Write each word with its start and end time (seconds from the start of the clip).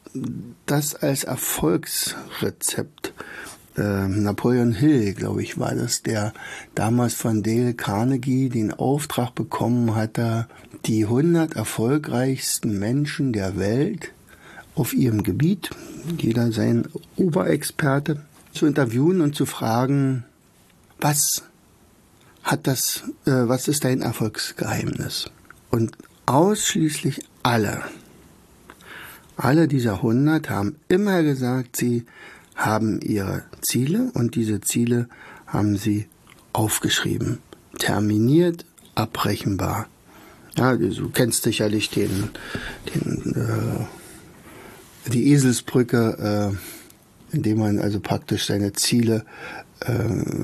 das 0.66 0.94
als 0.94 1.24
Erfolgsrezept? 1.24 3.12
Ähm, 3.76 4.24
Napoleon 4.24 4.72
Hill, 4.72 5.14
glaube 5.14 5.42
ich, 5.42 5.58
war 5.58 5.74
das, 5.74 6.02
der 6.02 6.32
damals 6.74 7.14
von 7.14 7.42
Dale 7.42 7.74
Carnegie 7.74 8.48
den 8.48 8.72
Auftrag 8.72 9.34
bekommen 9.34 9.94
hatte, 9.94 10.48
die 10.86 11.04
100 11.04 11.54
erfolgreichsten 11.54 12.78
Menschen 12.78 13.32
der 13.32 13.56
Welt 13.56 14.12
auf 14.74 14.94
ihrem 14.94 15.22
Gebiet, 15.22 15.70
jeder 16.18 16.50
sein 16.50 16.88
Oberexperte, 17.16 18.22
zu 18.52 18.66
interviewen 18.66 19.20
und 19.20 19.36
zu 19.36 19.46
fragen, 19.46 20.24
was 21.00 21.44
hat 22.42 22.66
das, 22.66 23.04
äh, 23.26 23.30
was 23.46 23.68
ist 23.68 23.84
dein 23.84 24.02
Erfolgsgeheimnis? 24.02 25.30
Und 25.70 25.96
ausschließlich 26.28 27.20
alle, 27.42 27.82
alle 29.36 29.66
dieser 29.66 29.94
100 29.94 30.50
haben 30.50 30.76
immer 30.88 31.22
gesagt, 31.22 31.76
sie 31.76 32.04
haben 32.54 33.00
ihre 33.00 33.44
Ziele 33.62 34.10
und 34.14 34.34
diese 34.34 34.60
Ziele 34.60 35.08
haben 35.46 35.76
sie 35.76 36.06
aufgeschrieben, 36.52 37.38
terminiert, 37.78 38.66
abrechenbar. 38.94 39.86
Ja, 40.56 40.76
du 40.76 41.08
kennst 41.10 41.44
sicherlich 41.44 41.88
den, 41.90 42.30
den 42.94 43.34
äh, 43.34 45.10
die 45.10 45.32
Eselsbrücke, 45.32 46.52
äh, 47.32 47.36
indem 47.36 47.60
man 47.60 47.78
also 47.78 48.00
praktisch 48.00 48.46
seine 48.46 48.72
Ziele 48.72 49.24
äh, 49.80 49.92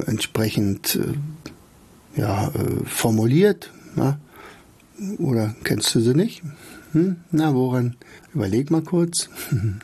entsprechend 0.07 0.97
äh, 2.17 2.21
ja, 2.21 2.49
äh, 2.49 2.87
formuliert. 2.87 3.73
Ja? 3.97 4.19
Oder 5.19 5.55
kennst 5.65 5.95
du 5.95 6.01
sie 6.01 6.15
nicht? 6.15 6.43
Hm? 6.93 7.17
Na, 7.31 7.55
woran? 7.55 7.97
Überleg 8.35 8.71
mal 8.71 8.83
kurz. 8.83 9.29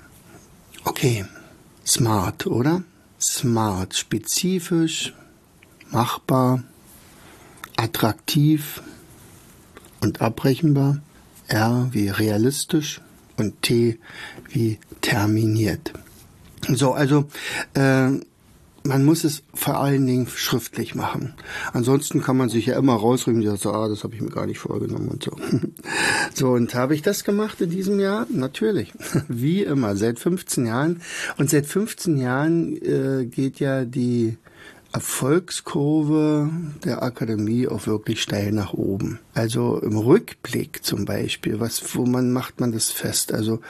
Okay, 0.82 1.26
smart, 1.84 2.47
oder? 2.47 2.82
Smart, 3.21 3.94
spezifisch, 3.94 5.12
machbar, 5.91 6.65
attraktiv 7.76 8.81
und 10.00 10.22
abrechenbar. 10.22 11.03
R 11.48 11.88
wie 11.92 12.09
realistisch 12.09 13.03
und 13.37 13.60
T 13.60 13.98
wie 14.48 14.78
terminiert. 15.03 15.92
So, 16.69 16.94
also 16.94 17.28
äh, 17.75 18.12
man 18.83 19.05
muss 19.05 19.25
es 19.25 19.43
vor 19.53 19.79
allen 19.79 20.07
Dingen 20.07 20.27
schriftlich 20.27 20.95
machen. 20.95 21.35
Ansonsten 21.73 22.23
kann 22.23 22.37
man 22.37 22.49
sich 22.49 22.67
ja 22.67 22.79
immer 22.79 22.95
rausrühmen, 22.95 23.43
ja, 23.43 23.57
so, 23.57 23.73
ah, 23.73 23.89
das 23.89 24.05
habe 24.05 24.15
ich 24.15 24.21
mir 24.21 24.31
gar 24.31 24.47
nicht 24.47 24.59
vorgenommen 24.59 25.09
und 25.09 25.25
so. 25.25 25.33
So, 26.33 26.51
und 26.51 26.75
habe 26.75 26.95
ich 26.95 27.03
das 27.03 27.25
gemacht 27.25 27.61
in 27.61 27.71
diesem 27.71 27.99
Jahr? 27.99 28.27
Natürlich. 28.31 28.93
Wie 29.29 29.63
immer, 29.63 29.97
seit 29.97 30.19
15 30.19 30.67
Jahren. 30.67 31.03
Und 31.39 31.51
seit 31.51 31.67
15 31.67 32.17
Jahren 32.17 32.77
äh, 32.77 33.27
geht 33.27 33.59
ja 33.59 33.85
die 33.85 34.37
Erfolgskurve 34.93 36.51
der 36.85 37.03
Akademie 37.03 37.69
auch 37.69 37.87
wirklich 37.87 38.23
steil 38.23 38.53
nach 38.53 38.73
oben. 38.73 39.21
Also 39.35 39.79
im 39.79 39.97
Rückblick 39.97 40.85
zum 40.85 41.05
Beispiel, 41.05 41.61
was, 41.61 41.95
wo 41.95 42.07
man 42.07 42.33
macht 42.33 42.61
man 42.61 42.73
das 42.73 42.91
fest? 42.91 43.33
Also 43.33 43.61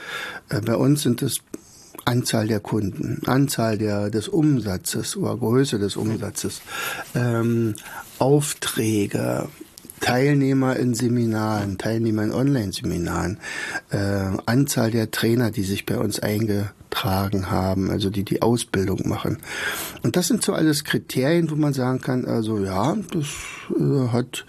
äh, 0.49 0.61
bei 0.61 0.75
uns 0.75 1.03
sind 1.03 1.21
es 1.21 1.41
Anzahl 2.05 2.47
der 2.47 2.59
Kunden, 2.59 3.21
Anzahl 3.25 3.77
der, 3.77 4.09
des 4.09 4.27
Umsatzes 4.27 5.15
oder 5.15 5.37
Größe 5.37 5.79
des 5.79 5.95
Umsatzes, 5.95 6.61
ähm, 7.15 7.75
Aufträge, 8.19 9.47
Teilnehmer 10.01 10.75
in 10.77 10.95
Seminaren, 10.95 11.77
Teilnehmer 11.77 12.23
in 12.23 12.33
Online-Seminaren, 12.33 13.37
äh, 13.91 13.97
Anzahl 14.45 14.91
der 14.91 15.11
Trainer, 15.11 15.51
die 15.51 15.63
sich 15.63 15.85
bei 15.85 15.97
uns 15.97 16.19
eingetragen 16.19 17.51
haben, 17.51 17.91
also 17.91 18.09
die 18.09 18.23
die 18.23 18.41
Ausbildung 18.41 19.07
machen. 19.07 19.37
Und 20.01 20.15
das 20.15 20.27
sind 20.27 20.43
so 20.43 20.53
alles 20.53 20.83
Kriterien, 20.83 21.51
wo 21.51 21.55
man 21.55 21.73
sagen 21.73 22.01
kann, 22.01 22.25
also 22.25 22.57
ja, 22.59 22.97
das 23.13 23.27
äh, 23.79 24.07
hat 24.09 24.45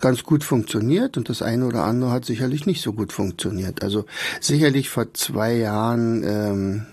ganz 0.00 0.22
gut 0.22 0.44
funktioniert 0.44 1.16
und 1.16 1.28
das 1.28 1.42
eine 1.42 1.66
oder 1.66 1.84
andere 1.84 2.10
hat 2.10 2.24
sicherlich 2.24 2.66
nicht 2.66 2.80
so 2.80 2.92
gut 2.92 3.12
funktioniert. 3.12 3.82
Also 3.82 4.04
sicherlich 4.40 4.88
vor 4.88 5.12
zwei 5.14 5.54
Jahren 5.54 6.22
ähm, 6.24 6.86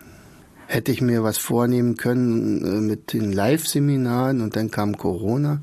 hätte 0.69 0.92
ich 0.92 1.01
mir 1.01 1.24
was 1.24 1.39
vornehmen 1.39 1.98
können 1.98 2.63
äh, 2.63 2.81
mit 2.81 3.13
den 3.13 3.33
Live-Seminaren 3.33 4.42
und 4.42 4.56
dann 4.56 4.69
kam 4.69 4.98
Corona 4.98 5.62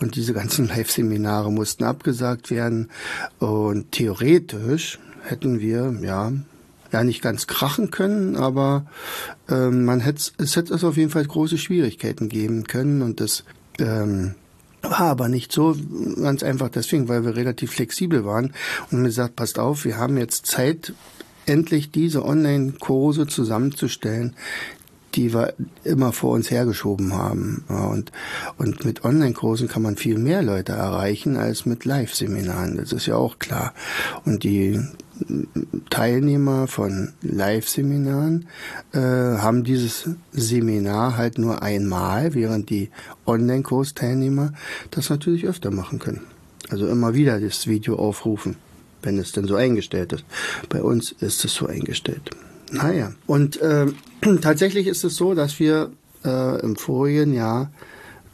und 0.00 0.16
diese 0.16 0.32
ganzen 0.32 0.66
Live-Seminare 0.68 1.52
mussten 1.52 1.84
abgesagt 1.84 2.50
werden 2.50 2.88
und 3.38 3.92
theoretisch 3.92 4.98
hätten 5.22 5.60
wir 5.60 5.94
ja 6.02 6.32
ja 6.92 7.04
nicht 7.04 7.20
ganz 7.20 7.46
krachen 7.46 7.90
können, 7.90 8.36
aber 8.36 8.86
ähm, 9.48 9.84
man 9.84 10.00
hätte 10.00 10.32
es 10.38 10.56
hätte 10.56 10.72
es 10.72 10.84
auf 10.84 10.96
jeden 10.96 11.10
Fall 11.10 11.24
große 11.24 11.58
Schwierigkeiten 11.58 12.28
geben 12.28 12.64
können 12.64 13.02
und 13.02 13.20
das 13.20 13.44
ähm, 13.78 14.36
war 14.82 15.00
aber 15.00 15.28
nicht 15.28 15.52
so 15.52 15.76
ganz 16.22 16.42
einfach 16.42 16.70
deswegen, 16.70 17.08
weil 17.08 17.24
wir 17.24 17.36
relativ 17.36 17.72
flexibel 17.72 18.24
waren 18.24 18.54
und 18.90 19.02
mir 19.02 19.08
gesagt, 19.08 19.36
passt 19.36 19.58
auf, 19.58 19.84
wir 19.84 19.98
haben 19.98 20.16
jetzt 20.16 20.46
Zeit 20.46 20.94
endlich 21.46 21.90
diese 21.90 22.24
Online-Kurse 22.24 23.26
zusammenzustellen, 23.26 24.34
die 25.16 25.32
wir 25.32 25.54
immer 25.82 26.12
vor 26.12 26.32
uns 26.32 26.50
hergeschoben 26.50 27.14
haben. 27.14 27.64
Und, 27.68 28.12
und 28.58 28.84
mit 28.84 29.04
Online-Kursen 29.04 29.66
kann 29.66 29.82
man 29.82 29.96
viel 29.96 30.18
mehr 30.18 30.42
Leute 30.42 30.72
erreichen 30.72 31.36
als 31.36 31.64
mit 31.64 31.84
Live-Seminaren. 31.84 32.76
Das 32.76 32.92
ist 32.92 33.06
ja 33.06 33.16
auch 33.16 33.38
klar. 33.38 33.72
Und 34.24 34.44
die 34.44 34.78
Teilnehmer 35.88 36.66
von 36.66 37.12
Live-Seminaren 37.22 38.46
äh, 38.92 38.98
haben 38.98 39.64
dieses 39.64 40.10
Seminar 40.32 41.16
halt 41.16 41.38
nur 41.38 41.62
einmal, 41.62 42.34
während 42.34 42.68
die 42.68 42.90
Online-Kursteilnehmer 43.24 44.52
das 44.90 45.08
natürlich 45.08 45.46
öfter 45.46 45.70
machen 45.70 45.98
können. 45.98 46.20
Also 46.68 46.86
immer 46.88 47.14
wieder 47.14 47.40
das 47.40 47.66
Video 47.66 47.96
aufrufen, 47.96 48.56
wenn 49.06 49.18
es 49.18 49.32
denn 49.32 49.46
so 49.46 49.54
eingestellt 49.54 50.12
ist. 50.12 50.24
Bei 50.68 50.82
uns 50.82 51.12
ist 51.12 51.44
es 51.44 51.54
so 51.54 51.66
eingestellt. 51.66 52.30
Naja, 52.72 53.12
und 53.26 53.60
äh, 53.62 53.86
tatsächlich 54.42 54.88
ist 54.88 55.04
es 55.04 55.16
so, 55.16 55.34
dass 55.34 55.58
wir 55.60 55.92
äh, 56.24 56.60
im 56.60 56.76
vorigen 56.76 57.32
Jahr 57.32 57.70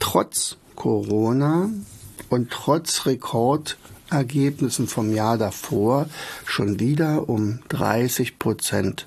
trotz 0.01 0.57
Corona 0.75 1.71
und 2.31 2.51
trotz 2.51 3.05
Rekordergebnissen 3.05 4.89
vom 4.89 5.13
Jahr 5.13 5.37
davor 5.37 6.07
schon 6.47 6.81
wieder 6.81 7.29
um 7.29 7.61
30 7.69 8.39
Prozent 8.39 9.07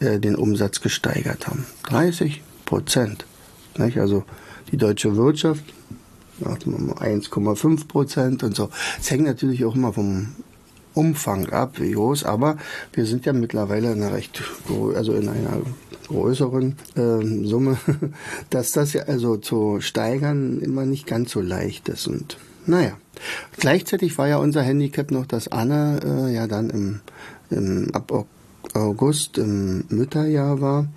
äh, 0.00 0.20
den 0.20 0.36
Umsatz 0.36 0.82
gesteigert 0.82 1.46
haben. 1.46 1.66
30 1.84 2.42
Prozent. 2.66 3.24
Also 3.78 4.24
die 4.70 4.76
deutsche 4.76 5.16
Wirtschaft 5.16 5.64
1,5 6.42 7.88
Prozent 7.88 8.42
und 8.42 8.54
so. 8.54 8.70
Es 9.00 9.10
hängt 9.10 9.24
natürlich 9.24 9.64
auch 9.64 9.74
immer 9.74 9.92
vom 9.92 10.34
Umfang 10.96 11.50
ab, 11.50 11.78
wie 11.78 11.92
groß, 11.92 12.24
aber 12.24 12.56
wir 12.92 13.06
sind 13.06 13.26
ja 13.26 13.32
mittlerweile 13.32 13.92
in 13.92 14.02
einer 14.02 14.14
recht, 14.14 14.42
also 14.94 15.12
in 15.12 15.28
einer 15.28 15.60
größeren 16.08 16.76
äh, 16.96 17.46
Summe, 17.46 17.76
dass 18.50 18.72
das 18.72 18.92
ja 18.92 19.02
also 19.02 19.36
zu 19.36 19.80
steigern 19.80 20.60
immer 20.60 20.86
nicht 20.86 21.06
ganz 21.06 21.32
so 21.32 21.40
leicht 21.40 21.88
ist 21.88 22.06
und 22.06 22.38
naja. 22.66 22.92
Gleichzeitig 23.58 24.18
war 24.18 24.28
ja 24.28 24.38
unser 24.38 24.62
Handicap 24.62 25.10
noch, 25.10 25.26
dass 25.26 25.48
Anne 25.48 26.00
äh, 26.04 26.34
ja 26.34 26.46
dann 26.46 26.70
im, 26.70 27.00
im 27.50 27.94
ab 27.94 28.26
August 28.74 29.38
im 29.38 29.84
Mütterjahr 29.88 30.60
war 30.60 30.88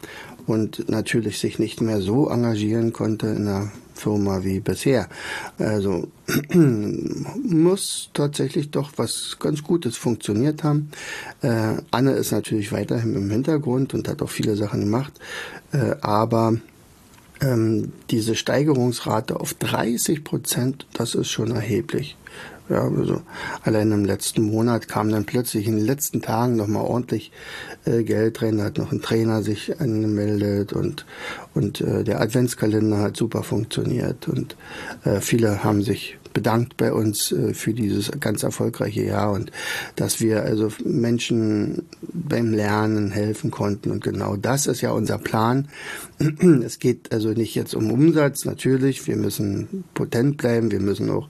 und 0.48 0.90
natürlich 0.90 1.40
sich 1.40 1.60
nicht 1.60 1.82
mehr 1.82 2.02
so 2.02 2.28
engagieren 2.30 2.92
konnte 2.94 3.28
in 3.28 3.46
der 3.46 3.72
Firma 4.00 4.44
wie 4.44 4.60
bisher. 4.60 5.08
Also 5.58 6.08
muss 6.54 8.10
tatsächlich 8.14 8.72
doch 8.72 8.92
was 8.98 9.38
ganz 9.40 9.64
Gutes 9.64 9.98
funktioniert 9.98 10.64
haben. 10.64 10.92
Äh, 11.42 11.76
Anne 11.92 12.14
ist 12.14 12.32
natürlich 12.32 12.72
weiterhin 12.72 13.16
im 13.16 13.30
Hintergrund 13.30 13.94
und 13.94 14.08
hat 14.08 14.22
auch 14.22 14.30
viele 14.30 14.56
Sachen 14.56 14.82
gemacht, 14.82 15.14
äh, 15.74 15.96
aber 16.02 16.56
ähm, 17.42 17.94
diese 18.10 18.36
Steigerungsrate 18.36 19.40
auf 19.40 19.54
30 19.54 20.24
Prozent, 20.24 20.86
das 20.94 21.16
ist 21.16 21.30
schon 21.30 21.52
erheblich. 21.52 22.18
Ja, 22.70 22.84
also 22.84 23.22
allein 23.64 23.92
im 23.92 24.06
letzten 24.06 24.44
Monat 24.44 24.88
kam 24.88 25.10
dann 25.10 25.26
plötzlich 25.26 25.66
in 25.66 25.78
den 25.78 25.86
letzten 25.86 26.22
Tagen 26.22 26.56
nochmal 26.56 26.86
ordentlich 26.86 27.32
äh, 27.86 28.04
Geld 28.04 28.44
rein. 28.44 28.60
Da 28.60 28.66
hat 28.66 28.78
noch 28.78 28.92
ein 28.92 29.02
Trainer 29.02 29.42
sich 29.42 29.82
angemeldet 29.82 30.74
und, 30.74 31.08
und 31.56 31.82
äh, 31.82 32.04
der 32.04 32.22
Adventskalender 32.22 33.00
hat 33.00 33.18
super 33.18 33.42
funktioniert 33.42 34.28
und 34.28 34.56
äh, 35.04 35.20
viele 35.20 35.64
haben 35.64 35.82
sich 35.82 36.19
bedankt 36.34 36.78
bei 36.78 36.94
uns 36.94 37.32
äh, 37.32 37.54
für 37.54 37.74
dieses 37.74 38.12
ganz 38.20 38.44
erfolgreiche 38.44 39.04
Jahr 39.04 39.32
und 39.32 39.52
dass 39.96 40.20
wir 40.22 40.44
also 40.44 40.70
Menschen 40.84 41.84
beim 42.02 42.54
Lernen 42.54 43.12
helfen 43.12 43.52
konnten. 43.52 43.92
Und 43.92 44.04
genau 44.04 44.36
das 44.36 44.68
ist 44.68 44.82
ja 44.82 44.92
unser 44.92 45.18
Plan. 45.18 45.68
Es 46.70 46.80
geht 46.80 47.12
also 47.12 47.30
nicht 47.30 47.56
jetzt 47.56 47.74
um 47.74 47.92
Umsatz, 47.92 48.46
natürlich. 48.46 49.08
Wir 49.08 49.16
müssen 49.16 49.84
potent 49.94 50.38
bleiben, 50.38 50.72
wir 50.72 50.80
müssen 50.80 51.10
auch 51.10 51.30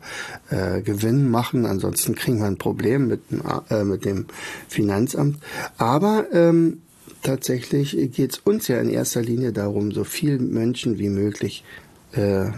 äh, 0.50 0.82
Gewinn 0.82 1.30
machen, 1.30 1.66
ansonsten 1.66 2.16
kriegen 2.16 2.40
wir 2.40 2.48
ein 2.48 2.58
Problem 2.58 3.08
mit, 3.08 3.22
äh, 3.70 3.84
mit 3.84 4.06
dem 4.06 4.26
Finanzamt. 4.68 5.38
Aber 5.78 6.26
ähm, 6.34 6.82
tatsächlich 7.22 7.92
geht 8.12 8.34
es 8.34 8.40
uns 8.40 8.68
ja 8.68 8.80
in 8.80 8.90
erster 8.90 9.22
Linie 9.22 9.54
darum, 9.54 9.92
so 9.92 10.04
viel 10.04 10.40
Menschen 10.40 10.98
wie 10.98 11.10
möglich 11.10 11.64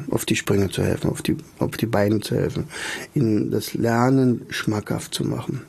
auf 0.09 0.25
die 0.25 0.35
Sprünge 0.35 0.69
zu 0.69 0.81
helfen, 0.83 1.09
auf 1.09 1.21
die, 1.21 1.35
auf 1.59 1.75
die 1.77 1.85
Beine 1.85 2.21
zu 2.21 2.35
helfen, 2.35 2.67
ihnen 3.13 3.51
das 3.51 3.73
Lernen 3.73 4.45
schmackhaft 4.49 5.13
zu 5.13 5.25
machen. 5.25 5.61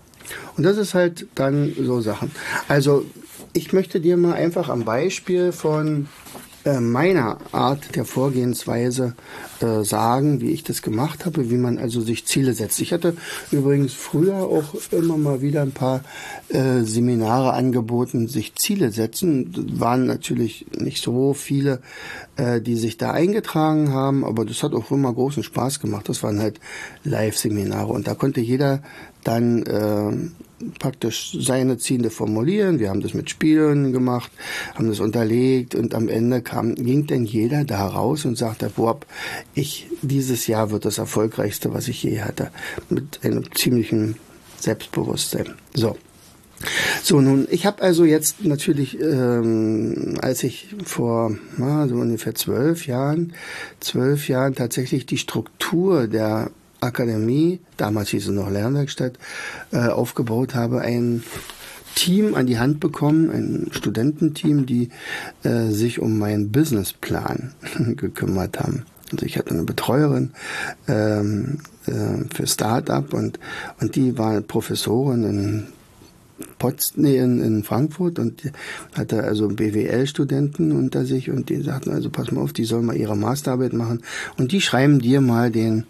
Und 0.56 0.64
das 0.64 0.76
ist 0.76 0.94
halt 0.94 1.26
dann 1.34 1.72
so 1.78 2.00
Sachen. 2.00 2.30
Also 2.68 3.04
ich 3.52 3.72
möchte 3.72 4.00
dir 4.00 4.16
mal 4.16 4.34
einfach 4.34 4.68
am 4.68 4.84
Beispiel 4.84 5.52
von 5.52 6.02
äh, 6.02 6.51
meiner 6.64 7.38
Art 7.52 7.96
der 7.96 8.04
Vorgehensweise 8.04 9.14
äh, 9.60 9.84
sagen, 9.84 10.40
wie 10.40 10.50
ich 10.50 10.62
das 10.62 10.82
gemacht 10.82 11.26
habe, 11.26 11.50
wie 11.50 11.56
man 11.56 11.78
also 11.78 12.00
sich 12.00 12.26
Ziele 12.26 12.54
setzt. 12.54 12.80
Ich 12.80 12.92
hatte 12.92 13.16
übrigens 13.50 13.92
früher 13.92 14.36
auch 14.36 14.74
immer 14.90 15.16
mal 15.16 15.40
wieder 15.40 15.62
ein 15.62 15.72
paar 15.72 16.02
äh, 16.48 16.82
Seminare 16.82 17.52
angeboten, 17.52 18.28
sich 18.28 18.54
Ziele 18.54 18.92
setzen. 18.92 19.52
Waren 19.78 20.06
natürlich 20.06 20.66
nicht 20.78 21.02
so 21.02 21.34
viele, 21.34 21.80
äh, 22.36 22.60
die 22.60 22.76
sich 22.76 22.96
da 22.96 23.12
eingetragen 23.12 23.92
haben, 23.92 24.24
aber 24.24 24.44
das 24.44 24.62
hat 24.62 24.72
auch 24.72 24.90
immer 24.90 25.12
großen 25.12 25.42
Spaß 25.42 25.80
gemacht. 25.80 26.08
Das 26.08 26.22
waren 26.22 26.40
halt 26.40 26.60
Live-Seminare 27.04 27.92
und 27.92 28.06
da 28.06 28.14
konnte 28.14 28.40
jeder 28.40 28.82
dann 29.24 29.62
äh, 29.62 30.30
praktisch 30.78 31.36
seine 31.38 31.78
Ziele 31.78 32.10
formulieren. 32.10 32.78
Wir 32.78 32.90
haben 32.90 33.00
das 33.00 33.14
mit 33.14 33.30
Spielen 33.30 33.92
gemacht, 33.92 34.30
haben 34.74 34.88
das 34.88 35.00
unterlegt 35.00 35.74
und 35.74 35.94
am 35.94 36.08
Ende 36.08 36.42
kam, 36.42 36.74
ging 36.74 37.06
dann 37.06 37.24
jeder 37.24 37.64
da 37.64 37.86
raus 37.86 38.24
und 38.24 38.36
sagte, 38.36 38.70
boah, 38.74 38.98
ich, 39.54 39.86
dieses 40.02 40.46
Jahr 40.46 40.70
wird 40.70 40.84
das 40.84 40.98
erfolgreichste, 40.98 41.72
was 41.72 41.88
ich 41.88 42.02
je 42.02 42.20
hatte. 42.20 42.50
Mit 42.88 43.20
einem 43.22 43.44
ziemlichen 43.54 44.16
Selbstbewusstsein. 44.58 45.54
So. 45.74 45.96
So, 47.02 47.20
nun, 47.20 47.48
ich 47.50 47.66
habe 47.66 47.82
also 47.82 48.04
jetzt 48.04 48.44
natürlich, 48.44 49.00
ähm, 49.00 50.14
als 50.20 50.44
ich 50.44 50.74
vor 50.84 51.36
na, 51.56 51.88
so 51.88 51.96
ungefähr 51.96 52.34
zwölf 52.34 52.86
Jahren, 52.86 53.32
zwölf 53.80 54.28
Jahren 54.28 54.54
tatsächlich 54.54 55.04
die 55.06 55.18
Struktur 55.18 56.06
der 56.06 56.50
Akademie, 56.82 57.60
damals 57.76 58.10
hieß 58.10 58.28
es 58.28 58.34
noch 58.34 58.50
Lernwerkstatt, 58.50 59.18
äh, 59.72 59.88
aufgebaut 59.88 60.54
habe, 60.54 60.80
ein 60.80 61.22
Team 61.94 62.34
an 62.34 62.46
die 62.46 62.58
Hand 62.58 62.80
bekommen, 62.80 63.30
ein 63.30 63.68
Studententeam, 63.72 64.66
die 64.66 64.90
äh, 65.42 65.68
sich 65.68 66.00
um 66.00 66.18
meinen 66.18 66.50
Businessplan 66.50 67.52
gekümmert 67.96 68.58
haben. 68.58 68.84
Also 69.12 69.26
ich 69.26 69.36
hatte 69.36 69.50
eine 69.50 69.64
Betreuerin 69.64 70.30
ähm, 70.88 71.58
äh, 71.86 72.24
für 72.34 72.46
Start-up 72.46 73.12
und, 73.12 73.38
und 73.80 73.94
die 73.94 74.16
war 74.16 74.40
Professorin 74.40 75.24
in 75.24 75.66
Potsdam, 76.58 77.04
in 77.04 77.62
Frankfurt 77.62 78.18
und 78.18 78.52
hatte 78.94 79.22
also 79.24 79.48
BWL-Studenten 79.48 80.72
unter 80.72 81.04
sich 81.04 81.30
und 81.30 81.50
die 81.50 81.60
sagten 81.62 81.90
also, 81.90 82.10
pass 82.10 82.32
mal 82.32 82.40
auf, 82.40 82.52
die 82.52 82.64
sollen 82.64 82.86
mal 82.86 82.96
ihre 82.96 83.16
Masterarbeit 83.16 83.74
machen 83.74 84.02
und 84.38 84.52
die 84.52 84.60
schreiben 84.60 84.98
dir 84.98 85.20
mal 85.20 85.50
den 85.50 85.84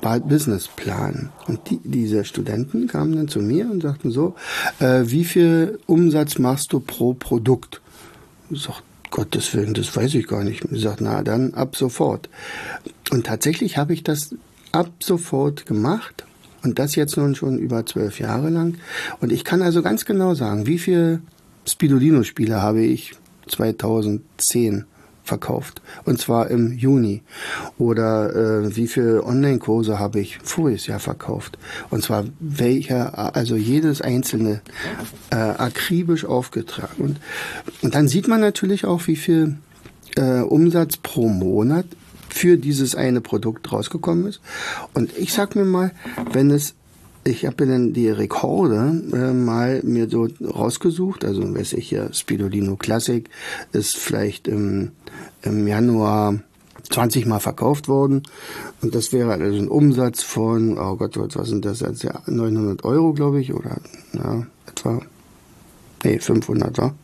Businessplan. 0.00 1.30
Und 1.46 1.70
die, 1.70 1.80
diese 1.82 2.24
Studenten 2.24 2.86
kamen 2.86 3.16
dann 3.16 3.28
zu 3.28 3.40
mir 3.40 3.70
und 3.70 3.82
sagten 3.82 4.10
so, 4.10 4.34
äh, 4.80 5.02
wie 5.04 5.24
viel 5.24 5.78
Umsatz 5.86 6.38
machst 6.38 6.72
du 6.72 6.80
pro 6.80 7.14
Produkt? 7.14 7.80
Ich 8.50 8.62
sag, 8.62 8.82
Gottes 9.10 9.54
Willen, 9.54 9.74
das 9.74 9.94
weiß 9.96 10.14
ich 10.14 10.26
gar 10.26 10.42
nicht. 10.42 10.64
Ich 10.70 10.82
sag, 10.82 11.00
na 11.00 11.22
dann 11.22 11.54
ab 11.54 11.76
sofort. 11.76 12.28
Und 13.10 13.26
tatsächlich 13.26 13.78
habe 13.78 13.94
ich 13.94 14.02
das 14.02 14.34
ab 14.72 14.90
sofort 15.00 15.66
gemacht. 15.66 16.24
Und 16.64 16.78
das 16.78 16.94
jetzt 16.94 17.16
nun 17.16 17.34
schon 17.34 17.58
über 17.58 17.84
zwölf 17.86 18.18
Jahre 18.18 18.48
lang. 18.48 18.78
Und 19.20 19.32
ich 19.32 19.44
kann 19.44 19.62
also 19.62 19.82
ganz 19.82 20.04
genau 20.04 20.34
sagen, 20.34 20.66
wie 20.66 20.78
viele 20.78 21.20
Spidolino-Spiele 21.66 22.60
habe 22.60 22.82
ich 22.82 23.12
2010 23.48 24.86
verkauft. 25.24 25.80
Und 26.04 26.20
zwar 26.20 26.50
im 26.50 26.72
Juni. 26.72 27.22
Oder 27.78 28.62
äh, 28.64 28.76
wie 28.76 28.86
viele 28.86 29.24
Online-Kurse 29.24 29.98
habe 29.98 30.20
ich 30.20 30.38
voriges 30.44 30.86
Jahr 30.86 31.00
verkauft. 31.00 31.58
Und 31.90 32.04
zwar 32.04 32.24
welcher, 32.38 33.34
also 33.34 33.56
jedes 33.56 34.00
einzelne 34.02 34.60
äh, 35.30 35.36
akribisch 35.36 36.24
aufgetragen. 36.24 37.02
Und, 37.02 37.20
und 37.82 37.94
dann 37.94 38.06
sieht 38.06 38.28
man 38.28 38.40
natürlich 38.40 38.84
auch, 38.84 39.06
wie 39.06 39.16
viel 39.16 39.56
äh, 40.16 40.40
Umsatz 40.40 40.98
pro 40.98 41.28
Monat 41.28 41.86
für 42.28 42.58
dieses 42.58 42.94
eine 42.94 43.20
Produkt 43.20 43.72
rausgekommen 43.72 44.26
ist. 44.26 44.40
Und 44.92 45.16
ich 45.16 45.32
sag 45.32 45.56
mir 45.56 45.64
mal, 45.64 45.92
wenn 46.32 46.50
es 46.50 46.74
ich 47.24 47.46
habe 47.46 47.66
dann 47.66 47.92
die 47.92 48.08
Rekorde 48.08 49.02
äh, 49.12 49.32
mal 49.32 49.80
mir 49.82 50.08
so 50.08 50.28
rausgesucht. 50.42 51.24
Also 51.24 51.54
weiß 51.54 51.72
ich 51.74 51.90
ja, 51.90 52.12
Spidolino 52.12 52.76
Classic 52.76 53.28
ist 53.72 53.96
vielleicht 53.96 54.46
im, 54.46 54.92
im 55.42 55.66
Januar 55.66 56.40
20 56.90 57.26
Mal 57.26 57.40
verkauft 57.40 57.88
worden. 57.88 58.22
Und 58.82 58.94
das 58.94 59.12
wäre 59.12 59.32
also 59.32 59.58
ein 59.58 59.68
Umsatz 59.68 60.22
von, 60.22 60.78
oh 60.78 60.96
Gott, 60.96 61.16
was 61.16 61.48
sind 61.48 61.64
das 61.64 61.80
jetzt? 61.80 62.02
Ja, 62.02 62.20
900 62.26 62.84
Euro, 62.84 63.14
glaube 63.14 63.40
ich, 63.40 63.54
oder 63.54 63.78
ja, 64.12 64.46
etwa. 64.66 65.00
Nee, 66.04 66.18
500, 66.18 66.76
ja? 66.78 66.94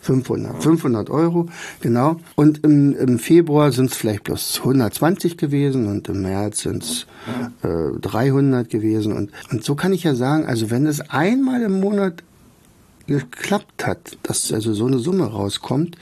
500. 0.00 0.62
500 0.62 1.10
Euro, 1.10 1.48
genau. 1.80 2.16
Und 2.34 2.64
im, 2.64 2.96
im 2.96 3.18
Februar 3.18 3.70
sind 3.72 3.90
es 3.90 3.96
vielleicht 3.96 4.24
bloß 4.24 4.60
120 4.60 5.36
gewesen 5.36 5.86
und 5.86 6.08
im 6.08 6.22
März 6.22 6.62
sind 6.62 6.82
es 6.82 7.06
äh, 7.62 7.98
300 8.00 8.68
gewesen. 8.70 9.12
Und, 9.12 9.30
und 9.50 9.62
so 9.62 9.74
kann 9.74 9.92
ich 9.92 10.04
ja 10.04 10.14
sagen, 10.14 10.46
also 10.46 10.70
wenn 10.70 10.86
es 10.86 11.00
einmal 11.10 11.62
im 11.62 11.80
Monat 11.80 12.22
geklappt 13.06 13.86
hat, 13.86 14.18
dass 14.22 14.52
also 14.52 14.72
so 14.72 14.86
eine 14.86 15.00
Summe 15.00 15.24
rauskommt, 15.24 15.96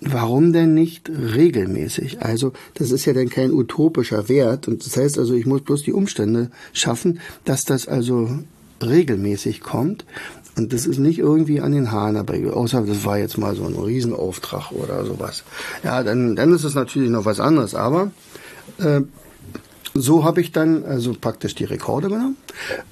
warum 0.00 0.52
denn 0.52 0.74
nicht 0.74 1.08
regelmäßig? 1.08 2.22
Also 2.22 2.52
das 2.74 2.90
ist 2.90 3.06
ja 3.06 3.14
dann 3.14 3.30
kein 3.30 3.50
utopischer 3.50 4.28
Wert 4.28 4.68
und 4.68 4.84
das 4.84 4.96
heißt 4.96 5.18
also, 5.18 5.34
ich 5.34 5.46
muss 5.46 5.62
bloß 5.62 5.84
die 5.84 5.92
Umstände 5.92 6.50
schaffen, 6.72 7.20
dass 7.44 7.64
das 7.64 7.88
also 7.88 8.40
regelmäßig 8.82 9.60
kommt 9.60 10.04
und 10.56 10.72
das 10.72 10.86
ist 10.86 10.98
nicht 10.98 11.18
irgendwie 11.18 11.60
an 11.60 11.72
den 11.72 11.92
Haaren 11.92 12.14
dabei, 12.14 12.46
außer 12.50 12.82
das 12.82 13.04
war 13.04 13.18
jetzt 13.18 13.38
mal 13.38 13.54
so 13.54 13.64
ein 13.64 13.74
Riesenauftrag 13.74 14.72
oder 14.72 15.04
sowas. 15.04 15.44
Ja, 15.84 16.02
dann, 16.02 16.36
dann 16.36 16.52
ist 16.52 16.64
es 16.64 16.74
natürlich 16.74 17.10
noch 17.10 17.24
was 17.24 17.40
anderes, 17.40 17.74
aber 17.74 18.10
äh, 18.78 19.02
so 19.94 20.24
habe 20.24 20.40
ich 20.40 20.52
dann 20.52 20.84
also 20.84 21.14
praktisch 21.18 21.54
die 21.54 21.64
Rekorde 21.64 22.08
genommen. 22.08 22.36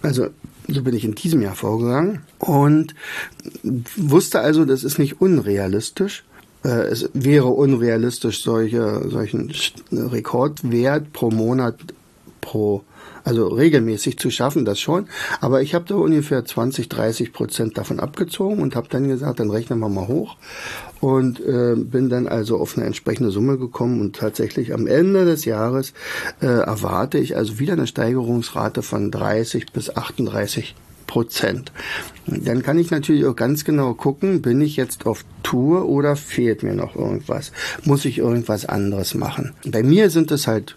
Also 0.03 0.29
so 0.69 0.83
bin 0.83 0.95
ich 0.95 1.05
in 1.05 1.15
diesem 1.15 1.43
Jahr 1.43 1.55
vorgegangen 1.55 2.23
und 2.39 2.95
wusste 3.97 4.41
also, 4.41 4.65
das 4.65 4.85
ist 4.85 4.99
nicht 4.99 5.21
unrealistisch. 5.21 6.25
Äh, 6.65 6.87
es 6.89 7.09
wäre 7.15 7.49
unrealistisch, 7.49 8.43
solche, 8.43 9.09
solchen 9.09 9.53
Rekordwert 9.93 11.13
pro 11.13 11.31
Monat 11.31 11.77
pro 12.41 12.83
also 13.29 13.49
regelmäßig 13.49 14.19
zu 14.19 14.31
schaffen, 14.31 14.65
das 14.65 14.81
schon. 14.81 15.07
Aber 15.43 15.61
ich 15.61 15.75
habe 15.75 15.85
da 15.87 15.97
ungefähr 15.97 16.47
20, 16.47 16.89
30 16.89 17.35
Prozent 17.35 17.77
davon 17.77 18.01
abgezogen 18.01 18.63
und 18.63 18.75
habe 18.75 18.89
dann 18.89 19.07
gesagt, 19.07 19.39
dann 19.39 19.51
rechnen 19.51 19.79
wir 19.81 19.91
mal 19.91 20.09
hoch. 20.09 20.37
Und 21.01 21.39
äh, 21.39 21.75
bin 21.77 22.09
dann 22.09 22.27
also 22.27 22.59
auf 22.59 22.77
eine 22.77 22.87
entsprechende 22.87 23.31
Summe 23.31 23.59
gekommen 23.59 24.01
und 24.01 24.17
tatsächlich 24.17 24.73
am 24.73 24.87
Ende 24.87 25.27
des 25.27 25.45
Jahres 25.45 25.93
äh, 26.41 26.47
erwarte 26.47 27.19
ich 27.19 27.37
also 27.37 27.59
wieder 27.59 27.75
eine 27.75 27.87
Steigerungsrate 27.87 28.83
von 28.83 29.11
30 29.11 29.73
bis 29.73 29.95
38 29.95 30.75
Prozent. 31.07 31.73
Dann 32.27 32.63
kann 32.63 32.79
ich 32.79 32.91
natürlich 32.91 33.27
auch 33.27 33.37
ganz 33.37 33.65
genau 33.65 33.95
gucken, 33.95 34.43
bin 34.43 34.61
ich 34.61 34.77
jetzt 34.77 35.07
auf 35.07 35.25
Tour 35.43 35.87
oder 35.87 36.17
fehlt 36.17 36.63
mir 36.63 36.75
noch 36.75 36.97
irgendwas? 36.97 37.53
Muss 37.85 38.05
ich 38.05 38.19
irgendwas 38.19 38.65
anderes 38.65 39.15
machen? 39.15 39.55
Bei 39.67 39.83
mir 39.83 40.11
sind 40.11 40.31
es 40.31 40.47
halt 40.47 40.77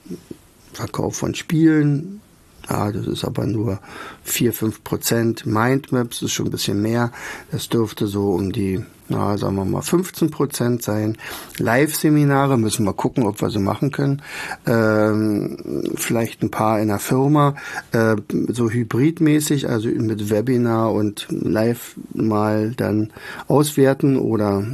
Verkauf 0.73 1.17
von 1.17 1.35
Spielen, 1.35 2.20
ja, 2.69 2.91
das 2.91 3.07
ist 3.07 3.23
aber 3.23 3.45
nur 3.45 3.79
4, 4.23 4.53
5 4.53 4.83
Prozent. 4.83 5.45
Mindmaps 5.45 6.21
ist 6.21 6.33
schon 6.33 6.47
ein 6.47 6.51
bisschen 6.51 6.81
mehr. 6.81 7.11
Das 7.51 7.69
dürfte 7.69 8.07
so 8.07 8.31
um 8.31 8.51
die, 8.51 8.83
na, 9.09 9.37
sagen 9.37 9.55
wir 9.55 9.65
mal, 9.65 9.81
15 9.81 10.31
Prozent 10.31 10.83
sein. 10.83 11.17
Live-Seminare 11.57 12.57
müssen 12.57 12.85
wir 12.85 12.93
gucken, 12.93 13.25
ob 13.25 13.41
wir 13.41 13.49
sie 13.49 13.59
machen 13.59 13.91
können. 13.91 14.21
Ähm, 14.65 15.57
vielleicht 15.95 16.43
ein 16.43 16.51
paar 16.51 16.79
in 16.79 16.89
der 16.89 16.99
Firma, 16.99 17.55
äh, 17.91 18.15
so 18.49 18.69
hybridmäßig, 18.69 19.69
also 19.69 19.89
mit 19.89 20.29
Webinar 20.29 20.93
und 20.93 21.27
Live 21.29 21.95
mal 22.13 22.71
dann 22.71 23.11
auswerten 23.47 24.17
oder 24.17 24.65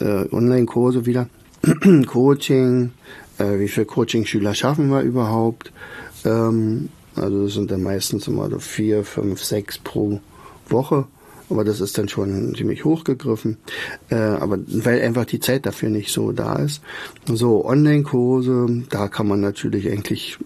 äh, 0.00 0.26
Online-Kurse 0.30 1.06
wieder. 1.06 1.28
Coaching, 2.06 2.92
äh, 3.38 3.58
wie 3.58 3.68
viele 3.68 3.86
Coaching-Schüler 3.86 4.54
schaffen 4.54 4.88
wir 4.88 5.02
überhaupt? 5.02 5.72
Ähm, 6.24 6.90
also 7.16 7.44
das 7.44 7.54
sind 7.54 7.70
dann 7.70 7.82
meistens 7.82 8.28
immer 8.28 8.48
so 8.50 8.58
vier, 8.58 9.04
fünf, 9.04 9.42
sechs 9.42 9.78
pro 9.78 10.20
Woche. 10.68 11.06
Aber 11.48 11.64
das 11.64 11.80
ist 11.80 11.98
dann 11.98 12.08
schon 12.08 12.54
ziemlich 12.54 12.84
hochgegriffen. 12.84 13.56
Äh, 14.08 14.14
aber 14.14 14.58
weil 14.66 15.00
einfach 15.02 15.24
die 15.24 15.40
Zeit 15.40 15.66
dafür 15.66 15.90
nicht 15.90 16.12
so 16.12 16.30
da 16.30 16.56
ist. 16.56 16.80
So, 17.26 17.64
Online-Kurse, 17.64 18.84
da 18.88 19.08
kann 19.08 19.26
man 19.26 19.40
natürlich 19.40 19.90
eigentlich 19.90 20.38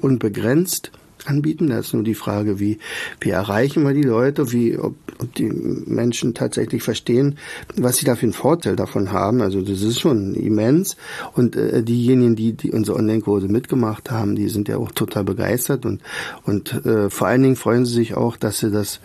unbegrenzt 0.00 0.92
anbieten. 1.24 1.68
Da 1.68 1.78
ist 1.78 1.92
nur 1.94 2.02
die 2.02 2.14
Frage, 2.14 2.60
wie, 2.60 2.78
wie 3.20 3.30
erreichen 3.30 3.84
wir 3.84 3.94
die 3.94 4.02
Leute, 4.02 4.52
wie, 4.52 4.76
ob, 4.78 4.94
ob 5.18 5.34
die 5.34 5.50
Menschen 5.50 6.34
tatsächlich 6.34 6.82
verstehen, 6.82 7.38
was 7.76 7.96
sie 7.96 8.04
da 8.04 8.14
für 8.16 8.26
einen 8.26 8.32
Vorteil 8.32 8.76
davon 8.76 9.12
haben. 9.12 9.40
Also 9.40 9.62
das 9.62 9.82
ist 9.82 10.00
schon 10.00 10.34
immens. 10.34 10.96
Und 11.34 11.56
äh, 11.56 11.82
diejenigen, 11.82 12.36
die, 12.36 12.52
die 12.52 12.72
unsere 12.72 12.98
Online-Kurse 12.98 13.48
mitgemacht 13.48 14.10
haben, 14.10 14.36
die 14.36 14.48
sind 14.48 14.68
ja 14.68 14.76
auch 14.76 14.92
total 14.92 15.24
begeistert 15.24 15.86
und, 15.86 16.00
und 16.44 16.84
äh, 16.84 17.10
vor 17.10 17.28
allen 17.28 17.42
Dingen 17.42 17.56
freuen 17.56 17.86
sie 17.86 17.94
sich 17.94 18.14
auch, 18.14 18.36
dass 18.36 18.58
sie 18.58 18.70
das 18.70 19.00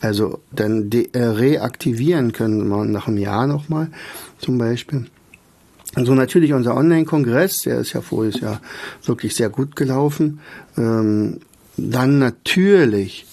also 0.00 0.40
dann 0.52 0.90
äh, 0.90 1.18
reaktivieren 1.18 2.32
können, 2.32 2.68
nach 2.92 3.08
einem 3.08 3.18
Jahr 3.18 3.46
nochmal 3.46 3.88
zum 4.38 4.58
Beispiel. 4.58 5.06
Also 5.94 6.14
natürlich 6.14 6.52
unser 6.52 6.76
Online-Kongress, 6.76 7.62
der 7.62 7.78
ist 7.78 7.92
ja 7.92 8.00
voriges 8.00 8.40
Jahr 8.40 8.60
wirklich 9.04 9.34
sehr 9.34 9.48
gut 9.48 9.76
gelaufen. 9.76 10.40
Ähm, 10.76 11.40
dann 11.76 12.18
natürlich 12.18 13.26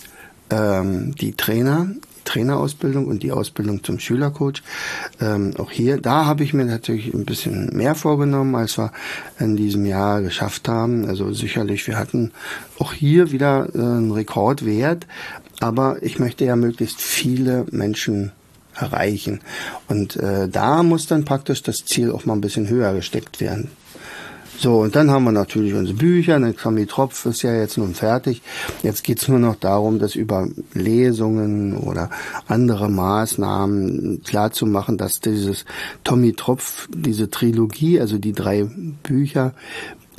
ähm, 0.50 1.15
die 1.15 1.33
Trainer, 1.33 1.88
Trainerausbildung 2.25 3.07
und 3.07 3.24
die 3.24 3.31
Ausbildung 3.31 3.83
zum 3.83 4.00
Schülercoach. 4.00 4.63
Ähm, 5.19 5.53
auch 5.57 5.71
hier, 5.71 6.00
da 6.00 6.25
habe 6.25 6.43
ich 6.43 6.53
mir 6.53 6.65
natürlich 6.65 7.13
ein 7.13 7.25
bisschen 7.25 7.75
mehr 7.75 7.95
vorgenommen, 7.95 8.55
als 8.55 8.77
wir 8.77 8.91
in 9.39 9.55
diesem 9.55 9.86
Jahr 9.86 10.21
geschafft 10.21 10.67
haben. 10.67 11.07
Also 11.07 11.33
sicherlich, 11.33 11.88
wir 11.88 11.98
hatten 11.98 12.31
auch 12.79 12.93
hier 12.93 13.31
wieder 13.31 13.69
äh, 13.74 13.79
einen 13.79 14.12
Rekordwert, 14.12 15.07
aber 15.60 16.01
ich 16.01 16.19
möchte 16.19 16.45
ja 16.45 16.55
möglichst 16.55 17.01
viele 17.01 17.65
Menschen 17.71 18.31
erreichen. 18.75 19.41
Und 19.88 20.15
äh, 20.15 20.48
da 20.48 20.83
muss 20.83 21.07
dann 21.07 21.25
praktisch 21.25 21.62
das 21.63 21.86
Ziel 21.86 22.12
auch 22.12 22.25
mal 22.25 22.33
ein 22.33 22.41
bisschen 22.41 22.69
höher 22.69 22.93
gesteckt 22.93 23.41
werden. 23.41 23.69
So, 24.62 24.82
und 24.82 24.96
dann 24.96 25.10
haben 25.10 25.24
wir 25.24 25.32
natürlich 25.32 25.74
unsere 25.74 25.98
Bücher, 25.98 26.39
der 26.39 26.88
Tropf 26.88 27.25
ist 27.25 27.41
ja 27.41 27.51
jetzt 27.51 27.80
nun 27.80 27.96
fertig. 27.96 28.44
Jetzt 28.84 29.03
geht's 29.03 29.27
nur 29.27 29.39
noch 29.39 29.56
darum, 29.56 29.98
das 29.98 30.13
über 30.13 30.48
Lesungen 30.75 31.75
oder 31.75 32.12
andere 32.48 32.88
Maßnahmen 32.88 34.22
klarzumachen, 34.24 35.00
dass 35.00 35.20
dieses 35.20 35.65
Tommy 36.03 36.34
Tropf, 36.34 36.88
diese 36.94 37.32
Trilogie, 37.32 38.00
also 38.00 38.20
die 38.20 38.34
drei 38.34 38.70
Bücher, 39.01 39.56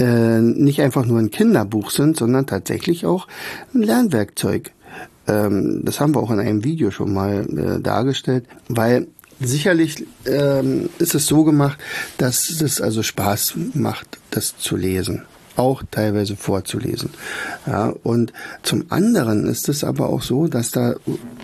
äh, 0.00 0.40
nicht 0.40 0.80
einfach 0.80 1.06
nur 1.06 1.20
ein 1.20 1.30
Kinderbuch 1.30 1.92
sind, 1.92 2.16
sondern 2.16 2.44
tatsächlich 2.44 3.06
auch 3.06 3.28
ein 3.72 3.82
Lernwerkzeug. 3.82 4.72
Ähm, 5.28 5.82
das 5.84 6.00
haben 6.00 6.16
wir 6.16 6.20
auch 6.20 6.32
in 6.32 6.40
einem 6.40 6.64
Video 6.64 6.90
schon 6.90 7.14
mal 7.14 7.46
äh, 7.48 7.80
dargestellt, 7.80 8.46
weil 8.68 9.06
Sicherlich 9.44 10.06
ähm, 10.26 10.88
ist 10.98 11.14
es 11.14 11.26
so 11.26 11.44
gemacht, 11.44 11.78
dass 12.18 12.48
es 12.48 12.80
also 12.80 13.02
Spaß 13.02 13.54
macht, 13.74 14.18
das 14.30 14.56
zu 14.56 14.76
lesen 14.76 15.22
auch 15.56 15.82
teilweise 15.90 16.36
vorzulesen. 16.36 17.10
Ja, 17.66 17.92
und 18.02 18.32
zum 18.62 18.84
anderen 18.88 19.46
ist 19.46 19.68
es 19.68 19.84
aber 19.84 20.08
auch 20.08 20.22
so, 20.22 20.46
dass 20.46 20.70
da, 20.70 20.94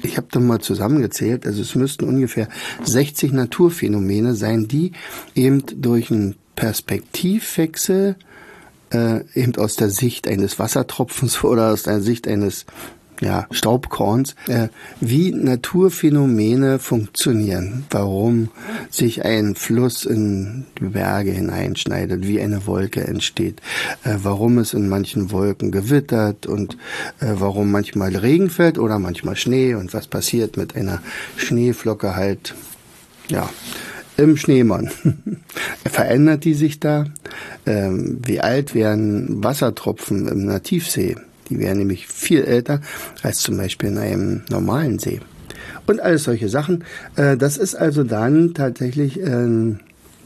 ich 0.03 0.17
habe 0.17 0.29
da 0.31 0.41
mal 0.41 0.61
zusammengezählt, 0.61 1.47
also 1.47 1.63
es 1.63 1.75
müssten 1.75 2.05
ungefähr 2.05 2.49
60 2.85 3.33
Naturphänomene 3.33 4.35
sein, 4.35 4.69
die 4.69 4.93
eben 5.35 5.63
durch 5.77 6.11
einen 6.11 6.37
Perspektivwechsel 6.57 8.17
äh, 8.91 9.21
eben 9.35 9.55
aus 9.57 9.77
der 9.77 9.91
Sicht 9.91 10.27
eines 10.27 10.59
Wassertropfens 10.59 11.45
oder 11.45 11.73
aus 11.73 11.85
der 11.85 12.01
Sicht 12.01 12.27
eines 12.27 12.67
ja, 13.21 13.47
Staubkorns, 13.51 14.35
äh, 14.47 14.69
wie 15.01 15.33
Naturphänomene 15.33 16.79
funktionieren, 16.79 17.85
warum 17.91 18.51
sich 18.91 19.25
ein 19.25 19.55
Fluss 19.55 20.05
in 20.05 20.67
die 20.79 20.85
Berge 20.85 21.33
hineinschneidet, 21.33 22.27
wie 22.27 22.41
eine 22.41 22.67
Wolke 22.67 23.07
entsteht, 23.07 23.61
äh, 24.05 24.17
warum 24.23 24.59
es 24.59 24.75
in 24.75 24.89
manchen 24.89 25.33
Wolken 25.33 25.73
gewittert 25.73 26.47
und 26.47 26.75
äh, 27.21 27.33
warum 27.35 27.71
manchmal 27.71 28.15
Regen 28.15 28.51
fällt 28.51 28.79
oder 28.79 28.99
manchmal 28.99 29.37
Schnee 29.37 29.75
und 29.75 29.95
was 29.95 30.07
passiert 30.07 30.57
mit 30.57 30.77
einer 30.77 31.03
Schneeflocke 31.37 32.15
halt, 32.15 32.55
ja, 33.29 33.49
im 34.17 34.37
Schneemann. 34.37 34.91
Verändert 35.85 36.45
die 36.45 36.55
sich 36.55 36.81
da? 36.81 37.05
Ähm, 37.67 38.19
wie 38.25 38.41
alt 38.41 38.75
werden 38.75 39.43
Wassertropfen 39.45 40.27
im 40.27 40.45
Nativsee? 40.45 41.17
Die 41.51 41.59
wären 41.59 41.79
nämlich 41.79 42.07
viel 42.07 42.45
älter 42.45 42.81
als 43.23 43.39
zum 43.39 43.57
Beispiel 43.57 43.91
in 43.91 43.99
einem 43.99 44.43
normalen 44.51 44.99
See. 44.99 45.21
Und 45.87 46.01
alles 46.01 46.25
solche 46.25 46.49
Sachen. 46.49 46.85
Äh, 47.17 47.37
das 47.37 47.57
ist 47.57 47.75
also 47.75 48.05
dann 48.05 48.55
tatsächlich 48.55 49.19
ähm, 49.21 49.81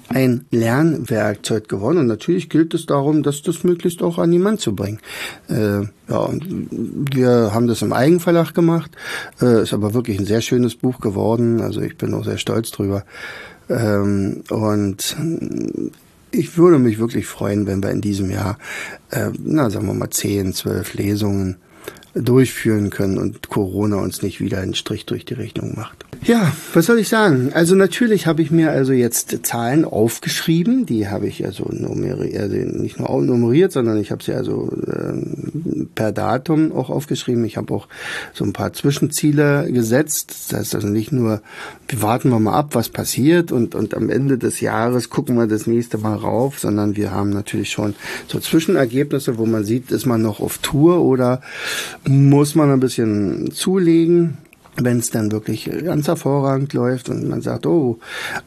ein 0.09 0.45
Lernwerkzeug 0.51 1.69
geworden. 1.69 1.99
Und 1.99 2.07
natürlich 2.07 2.49
gilt 2.49 2.75
es 2.75 2.87
darum, 2.87 3.23
dass 3.23 3.43
das 3.43 3.65
möglichst 3.65 4.03
auch 4.03 4.19
an 4.19 4.31
die 4.31 4.39
Mann 4.39 4.59
zu 4.59 4.75
bringen. 4.75 4.99
Äh, 5.49 5.83
ja, 5.83 6.29
wir 6.41 7.55
haben 7.55 7.67
das 7.67 7.83
im 7.83 7.93
Eigenverlag 7.93 8.55
gemacht. 8.55 8.91
Äh, 9.41 9.63
ist 9.63 9.73
aber 9.73 9.95
wirklich 9.95 10.19
ein 10.19 10.27
sehr 10.27 10.41
schönes 10.41 10.75
Buch 10.75 11.01
geworden. 11.01 11.61
Also 11.61 11.81
ich 11.81 11.97
bin 11.97 12.15
auch 12.15 12.25
sehr 12.25 12.39
stolz 12.39 12.71
drüber. 12.71 13.05
Ähm, 13.69 14.43
und 14.51 15.17
ich 16.33 16.57
würde 16.57 16.79
mich 16.79 16.99
wirklich 16.99 17.27
freuen, 17.27 17.67
wenn 17.67 17.83
wir 17.83 17.91
in 17.91 18.01
diesem 18.01 18.31
Jahr, 18.31 18.59
äh, 19.11 19.31
na 19.39 19.71
sagen 19.71 19.87
wir 19.87 19.95
mal 19.95 20.11
zehn, 20.11 20.53
zwölf 20.53 20.95
Lesungen 20.95 21.57
durchführen 22.15 22.91
können 22.91 23.19
und 23.19 23.49
Corona 23.49 23.97
uns 23.97 24.23
nicht 24.23 24.41
wieder 24.41 24.61
einen 24.61 24.75
Strich 24.75 25.07
durch 25.07 25.25
die 25.25 25.35
Rechnung 25.35 25.75
macht. 25.77 26.05
Ja, 26.25 26.53
was 26.73 26.87
soll 26.87 27.01
ich 27.01 27.09
sagen? 27.09 27.51
Also 27.53 27.75
natürlich 27.75 28.29
habe 28.29 28.43
ich 28.43 28.53
mir 28.53 28.71
also 28.71 28.93
jetzt 28.93 29.45
Zahlen 29.45 29.85
aufgeschrieben, 29.85 30.87
die 30.87 31.09
habe 31.09 31.27
ich 31.27 31.45
also 31.45 31.65
also 31.65 32.55
nicht 32.55 33.01
nur 33.01 33.23
nummeriert, 33.23 33.73
sondern 33.73 33.99
ich 33.99 34.13
habe 34.13 34.23
sie 34.23 34.33
also 34.33 34.71
ähm, 34.87 35.89
per 35.97 36.13
Datum 36.13 36.71
auch 36.71 36.91
aufgeschrieben. 36.91 37.45
Ich 37.45 37.57
habe 37.57 37.75
auch 37.75 37.89
so 38.33 38.45
ein 38.45 38.53
paar 38.53 38.73
Zwischenziele 38.73 39.69
gesetzt. 39.73 40.47
Das 40.49 40.59
heißt 40.61 40.75
also 40.77 40.87
nicht 40.87 41.11
nur, 41.11 41.43
warten 41.93 42.29
wir 42.29 42.39
mal 42.39 42.55
ab, 42.55 42.77
was 42.77 42.89
passiert 42.89 43.51
und, 43.51 43.75
und 43.75 43.97
am 43.97 44.09
Ende 44.09 44.39
des 44.39 44.61
Jahres 44.61 45.11
gucken 45.11 45.37
wir 45.37 45.49
das 45.49 45.67
nächste 45.67 45.99
Mal 45.99 46.15
rauf, 46.15 46.61
sondern 46.61 46.95
wir 46.95 47.11
haben 47.11 47.31
natürlich 47.31 47.71
schon 47.71 47.95
so 48.29 48.39
Zwischenergebnisse, 48.39 49.39
wo 49.39 49.47
man 49.47 49.65
sieht, 49.65 49.91
ist 49.91 50.07
man 50.07 50.23
noch 50.23 50.39
auf 50.39 50.59
Tour 50.59 51.01
oder 51.01 51.41
muss 52.07 52.55
man 52.55 52.71
ein 52.71 52.81
bisschen 52.81 53.51
zulegen 53.51 54.39
wenn 54.77 54.99
es 54.99 55.11
dann 55.11 55.31
wirklich 55.33 55.71
ganz 55.85 56.09
hervorragend 56.09 56.73
läuft 56.73 57.09
und 57.09 57.29
man 57.29 57.43
sagt, 57.43 57.67
oh, 57.67 57.99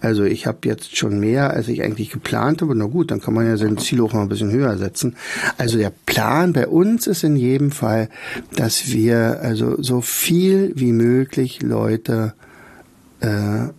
also 0.02 0.24
ich 0.24 0.48
habe 0.48 0.60
jetzt 0.64 0.98
schon 0.98 1.20
mehr, 1.20 1.52
als 1.52 1.68
ich 1.68 1.84
eigentlich 1.84 2.10
geplant 2.10 2.62
habe, 2.62 2.76
na 2.76 2.86
gut, 2.86 3.12
dann 3.12 3.22
kann 3.22 3.34
man 3.34 3.46
ja 3.46 3.58
sein 3.58 3.78
Ziel 3.78 4.02
auch 4.02 4.14
mal 4.14 4.24
ein 4.24 4.30
bisschen 4.30 4.52
höher 4.52 4.78
setzen. 4.78 5.16
Also 5.58 5.78
der 5.78 5.92
Plan 6.06 6.54
bei 6.54 6.68
uns 6.68 7.06
ist 7.08 7.24
in 7.24 7.36
jedem 7.36 7.72
Fall, 7.72 8.10
dass 8.56 8.92
wir 8.92 9.40
also 9.42 9.82
so 9.82 10.02
viel 10.02 10.74
wie 10.76 10.94
möglich 10.94 11.62
Leute 11.62 12.34
äh, 13.20 13.70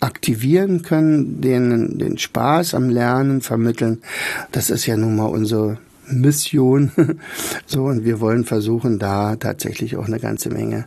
aktivieren 0.00 0.82
können, 0.82 1.40
denen 1.40 1.98
den 1.98 2.18
Spaß 2.18 2.74
am 2.74 2.90
Lernen 2.90 3.40
vermitteln. 3.40 4.02
Das 4.50 4.70
ist 4.70 4.86
ja 4.86 4.96
nun 4.96 5.14
mal 5.14 5.26
unsere 5.26 5.78
Mission. 6.08 6.90
so, 7.66 7.84
und 7.84 8.04
wir 8.04 8.18
wollen 8.18 8.44
versuchen, 8.44 8.98
da 8.98 9.36
tatsächlich 9.36 9.96
auch 9.96 10.06
eine 10.06 10.18
ganze 10.18 10.50
Menge 10.50 10.86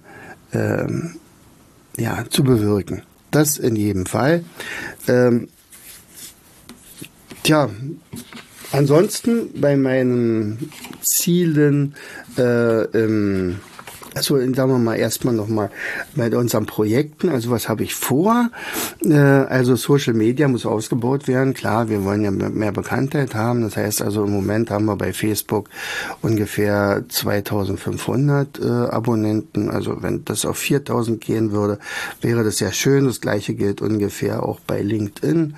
ähm, 0.55 1.15
ja, 1.97 2.25
zu 2.29 2.43
bewirken. 2.43 3.03
Das 3.31 3.57
in 3.57 3.75
jedem 3.75 4.05
Fall. 4.05 4.43
Ähm, 5.07 5.49
tja, 7.43 7.69
ansonsten 8.71 9.59
bei 9.59 9.75
meinen 9.75 10.71
Zielen 11.01 11.95
äh, 12.37 12.85
im 12.97 13.59
also 14.15 14.37
sagen 14.53 14.71
wir 14.71 14.79
mal 14.79 14.95
erstmal 14.95 15.33
nochmal 15.33 15.69
bei 16.15 16.35
unseren 16.35 16.65
Projekten. 16.65 17.29
Also 17.29 17.51
was 17.51 17.67
habe 17.67 17.83
ich 17.83 17.93
vor? 17.93 18.49
Äh, 19.03 19.13
also 19.13 19.75
Social 19.75 20.13
Media 20.13 20.47
muss 20.47 20.65
ausgebaut 20.65 21.27
werden. 21.27 21.53
Klar, 21.53 21.89
wir 21.89 22.03
wollen 22.05 22.23
ja 22.23 22.31
mehr 22.31 22.71
Bekanntheit 22.71 23.35
haben. 23.35 23.61
Das 23.61 23.75
heißt 23.75 24.01
also 24.01 24.23
im 24.23 24.31
Moment 24.31 24.71
haben 24.71 24.85
wir 24.85 24.95
bei 24.95 25.11
Facebook 25.11 25.69
ungefähr 26.21 27.03
2500 27.09 28.59
äh, 28.59 28.65
Abonnenten. 28.65 29.69
Also 29.69 30.01
wenn 30.01 30.23
das 30.23 30.45
auf 30.45 30.57
4000 30.57 31.19
gehen 31.19 31.51
würde, 31.51 31.77
wäre 32.21 32.45
das 32.45 32.57
sehr 32.57 32.71
schön. 32.71 33.05
Das 33.05 33.19
gleiche 33.19 33.53
gilt 33.53 33.81
ungefähr 33.81 34.43
auch 34.43 34.61
bei 34.61 34.81
LinkedIn. 34.81 35.55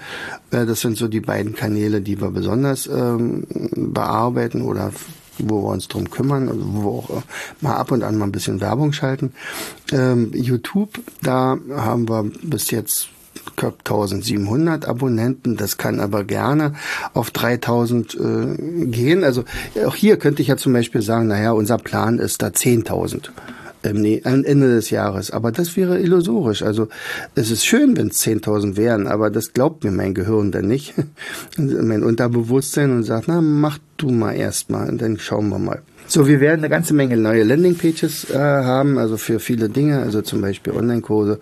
Äh, 0.49 0.65
das 0.65 0.81
sind 0.81 0.97
so 0.97 1.07
die 1.07 1.21
beiden 1.21 1.53
Kanäle, 1.53 2.01
die 2.01 2.19
wir 2.19 2.31
besonders 2.31 2.87
ähm, 2.87 3.45
bearbeiten 3.75 4.63
oder 4.63 4.91
wo 5.39 5.63
wir 5.63 5.73
uns 5.73 5.87
drum 5.87 6.09
kümmern, 6.09 6.49
also 6.49 6.61
wo 6.61 6.81
wir 6.81 6.89
auch 6.89 7.09
äh, 7.09 7.21
mal 7.61 7.75
ab 7.75 7.91
und 7.91 8.03
an 8.03 8.17
mal 8.17 8.25
ein 8.25 8.31
bisschen 8.31 8.61
Werbung 8.61 8.93
schalten. 8.93 9.33
Ähm, 9.91 10.31
YouTube, 10.33 10.99
da 11.21 11.57
haben 11.75 12.09
wir 12.09 12.25
bis 12.41 12.71
jetzt 12.71 13.09
ich 13.35 13.55
glaube 13.55 13.77
1700 13.79 14.87
Abonnenten, 14.87 15.57
das 15.57 15.77
kann 15.77 15.99
aber 15.99 16.23
gerne 16.23 16.73
auf 17.13 17.31
3000 17.31 18.15
äh, 18.15 18.85
gehen. 18.87 19.23
Also 19.23 19.43
auch 19.85 19.95
hier 19.95 20.17
könnte 20.17 20.41
ich 20.41 20.49
ja 20.49 20.57
zum 20.57 20.73
Beispiel 20.73 21.01
sagen, 21.01 21.27
naja, 21.27 21.51
unser 21.51 21.77
Plan 21.77 22.19
ist 22.19 22.41
da 22.41 22.47
10.000 22.47 23.29
ähm, 23.83 24.01
nee, 24.01 24.21
am 24.23 24.43
Ende 24.43 24.75
des 24.75 24.89
Jahres. 24.89 25.31
Aber 25.31 25.51
das 25.51 25.75
wäre 25.77 25.99
illusorisch. 25.99 26.63
Also 26.63 26.87
es 27.35 27.51
ist 27.51 27.65
schön, 27.65 27.97
wenn 27.97 28.07
es 28.07 28.21
10.000 28.25 28.75
wären, 28.75 29.07
aber 29.07 29.29
das 29.29 29.53
glaubt 29.53 29.83
mir 29.83 29.91
mein 29.91 30.13
Gehirn 30.13 30.51
dann 30.51 30.67
nicht. 30.67 30.93
mein 31.57 32.03
Unterbewusstsein 32.03 32.91
und 32.91 33.03
sagt, 33.03 33.27
na, 33.27 33.41
mach 33.41 33.79
du 33.97 34.09
mal 34.09 34.33
erstmal 34.33 34.89
und 34.89 35.01
dann 35.01 35.19
schauen 35.19 35.49
wir 35.49 35.59
mal. 35.59 35.81
So, 36.09 36.25
wir 36.25 36.39
werden 36.39 36.59
eine 36.59 36.69
ganze 36.69 36.93
Menge 36.93 37.17
neue 37.17 37.43
Landingpages 37.43 38.29
äh, 38.29 38.37
haben, 38.37 38.97
also 38.97 39.17
für 39.17 39.41
viele 39.41 39.67
Dinge, 39.67 39.99
also 39.99 40.21
zum 40.21 40.39
Beispiel 40.39 40.71
Online-Kurse 40.71 41.41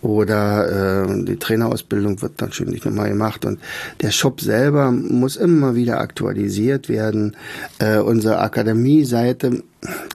oder 0.00 1.04
äh, 1.04 1.24
die 1.24 1.36
Trainerausbildung 1.36 2.22
wird 2.22 2.40
natürlich 2.40 2.82
nochmal 2.86 3.10
gemacht 3.10 3.44
und 3.44 3.60
der 4.00 4.10
Shop 4.12 4.40
selber 4.40 4.90
muss 4.90 5.36
immer 5.36 5.74
wieder 5.74 6.00
aktualisiert 6.00 6.88
werden. 6.88 7.36
Äh, 7.78 7.98
unsere 7.98 8.38
Akademie-Seite 8.38 9.62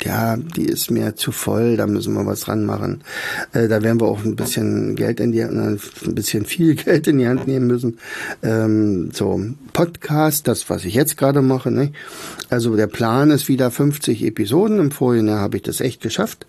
ja, 0.04 0.38
die 0.38 0.66
ist 0.66 0.92
mir 0.92 1.16
zu 1.16 1.32
voll, 1.32 1.78
da 1.78 1.88
müssen 1.88 2.14
wir 2.14 2.26
was 2.26 2.42
dran 2.42 2.66
machen. 2.66 3.02
Äh, 3.54 3.68
da 3.68 3.82
werden 3.84 4.02
wir 4.02 4.08
auch 4.08 4.24
ein 4.24 4.36
bisschen 4.36 4.96
Geld 4.96 5.20
in 5.20 5.32
die 5.32 5.44
ein 5.44 5.80
bisschen 6.08 6.46
viel 6.46 6.76
Geld 6.84 7.08
in 7.08 7.20
die 7.20 7.28
Hand 7.28 7.48
nehmen 7.48 7.68
müssen. 7.68 8.00
Ähm, 8.42 9.12
so, 9.14 9.40
Podcast, 9.74 10.48
das, 10.48 10.70
was 10.70 10.86
ich 10.86 10.94
jetzt 10.94 11.18
gerade 11.18 11.42
mache, 11.42 11.72
ne? 11.72 11.92
Also 12.50 12.76
der 12.76 12.88
Plan 12.88 13.32
ist 13.32 13.48
wieder 13.48 13.72
50 13.92 14.24
Episoden. 14.24 14.80
Im 14.80 14.92
vorigen 14.92 15.30
habe 15.32 15.58
ich 15.58 15.64
das 15.64 15.82
echt 15.82 16.02
geschafft. 16.02 16.46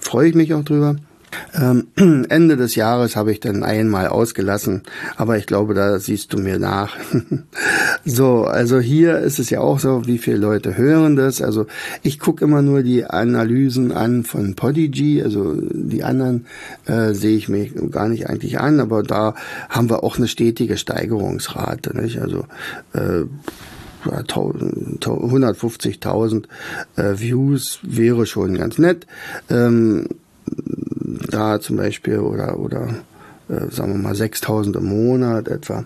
Freue 0.00 0.28
ich 0.28 0.34
mich 0.34 0.54
auch 0.54 0.62
drüber. 0.62 0.96
Ähm, 1.52 1.88
Ende 2.28 2.56
des 2.56 2.76
Jahres 2.76 3.16
habe 3.16 3.32
ich 3.32 3.40
dann 3.40 3.64
einmal 3.64 4.06
ausgelassen, 4.06 4.82
aber 5.16 5.36
ich 5.36 5.46
glaube, 5.46 5.74
da 5.74 5.98
siehst 5.98 6.32
du 6.32 6.38
mir 6.38 6.60
nach. 6.60 6.96
so, 8.04 8.44
also 8.44 8.78
hier 8.78 9.18
ist 9.18 9.40
es 9.40 9.50
ja 9.50 9.60
auch 9.60 9.80
so, 9.80 10.06
wie 10.06 10.18
viele 10.18 10.36
Leute 10.36 10.76
hören 10.76 11.16
das. 11.16 11.42
Also 11.42 11.66
ich 12.04 12.20
gucke 12.20 12.44
immer 12.44 12.62
nur 12.62 12.84
die 12.84 13.04
Analysen 13.04 13.90
an 13.90 14.22
von 14.22 14.54
Podigy, 14.54 15.20
also 15.22 15.56
die 15.60 16.04
anderen 16.04 16.46
äh, 16.86 17.12
sehe 17.12 17.36
ich 17.36 17.48
mir 17.48 17.66
gar 17.90 18.08
nicht 18.08 18.30
eigentlich 18.30 18.60
an, 18.60 18.78
aber 18.78 19.02
da 19.02 19.34
haben 19.68 19.90
wir 19.90 20.04
auch 20.04 20.18
eine 20.18 20.28
stetige 20.28 20.76
Steigerungsrate. 20.76 22.00
Nicht? 22.00 22.20
Also 22.20 22.46
äh, 22.92 23.24
150.000 24.08 26.44
äh, 26.96 27.18
Views 27.18 27.80
wäre 27.82 28.26
schon 28.26 28.56
ganz 28.56 28.78
nett. 28.78 29.06
Ähm, 29.50 30.08
da 31.30 31.60
zum 31.60 31.76
Beispiel 31.76 32.18
oder, 32.18 32.58
oder 32.58 32.88
äh, 33.48 33.70
sagen 33.70 33.92
wir 33.92 33.98
mal 33.98 34.14
6000 34.14 34.76
im 34.76 34.86
Monat 34.86 35.48
etwa. 35.48 35.84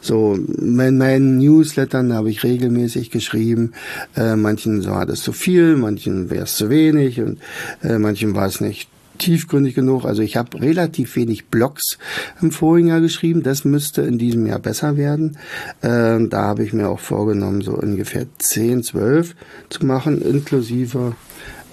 So, 0.00 0.34
in 0.34 0.98
meinen 0.98 1.38
Newslettern 1.38 2.12
habe 2.12 2.30
ich 2.30 2.44
regelmäßig 2.44 3.10
geschrieben, 3.10 3.72
äh, 4.16 4.36
manchen 4.36 4.84
war 4.86 5.06
das 5.06 5.22
zu 5.22 5.32
viel, 5.32 5.76
manchen 5.76 6.30
wäre 6.30 6.44
es 6.44 6.56
zu 6.56 6.70
wenig 6.70 7.20
und 7.20 7.40
äh, 7.82 7.98
manchen 7.98 8.34
war 8.34 8.46
es 8.46 8.60
nicht 8.60 8.88
tiefgründig 9.20 9.74
genug. 9.74 10.04
Also 10.04 10.22
ich 10.22 10.36
habe 10.36 10.60
relativ 10.60 11.14
wenig 11.14 11.46
Blogs 11.46 11.98
im 12.42 12.50
vorigen 12.50 12.88
Jahr 12.88 13.00
geschrieben. 13.00 13.42
Das 13.42 13.64
müsste 13.64 14.02
in 14.02 14.18
diesem 14.18 14.46
Jahr 14.46 14.58
besser 14.58 14.96
werden. 14.96 15.38
Äh, 15.82 16.26
da 16.28 16.42
habe 16.42 16.64
ich 16.64 16.72
mir 16.72 16.88
auch 16.88 17.00
vorgenommen, 17.00 17.62
so 17.62 17.72
ungefähr 17.72 18.26
10, 18.38 18.82
12 18.82 19.36
zu 19.68 19.86
machen, 19.86 20.20
inklusive 20.20 21.14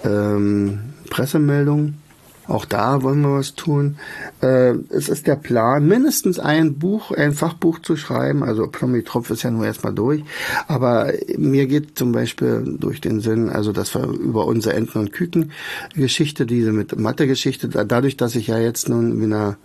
ähm, 0.04 0.80
Pressemeldungen. 1.10 2.07
Auch 2.48 2.64
da 2.64 3.02
wollen 3.02 3.20
wir 3.20 3.34
was 3.34 3.54
tun. 3.54 3.96
Äh, 4.40 4.74
es 4.88 5.08
ist 5.08 5.26
der 5.26 5.36
Plan, 5.36 5.86
mindestens 5.86 6.38
ein 6.38 6.78
Buch, 6.78 7.12
ein 7.12 7.32
Fachbuch 7.32 7.78
zu 7.80 7.96
schreiben. 7.96 8.42
Also 8.42 8.66
Plomitroph 8.66 9.30
ist 9.30 9.42
ja 9.42 9.50
nur 9.50 9.66
erstmal 9.66 9.94
durch. 9.94 10.24
Aber 10.66 11.12
mir 11.36 11.66
geht 11.66 11.98
zum 11.98 12.12
Beispiel 12.12 12.76
durch 12.80 13.02
den 13.02 13.20
Sinn, 13.20 13.50
also 13.50 13.72
dass 13.72 13.94
wir 13.94 14.06
über 14.06 14.46
unsere 14.46 14.74
Enten- 14.74 14.98
und 14.98 15.12
Küken-Geschichte, 15.12 16.46
diese 16.46 16.72
mit 16.72 16.98
Mathe-Geschichte, 16.98 17.68
dadurch, 17.68 18.16
dass 18.16 18.34
ich 18.34 18.46
ja 18.46 18.58
jetzt 18.58 18.88
nun 18.88 19.22
einer 19.22 19.58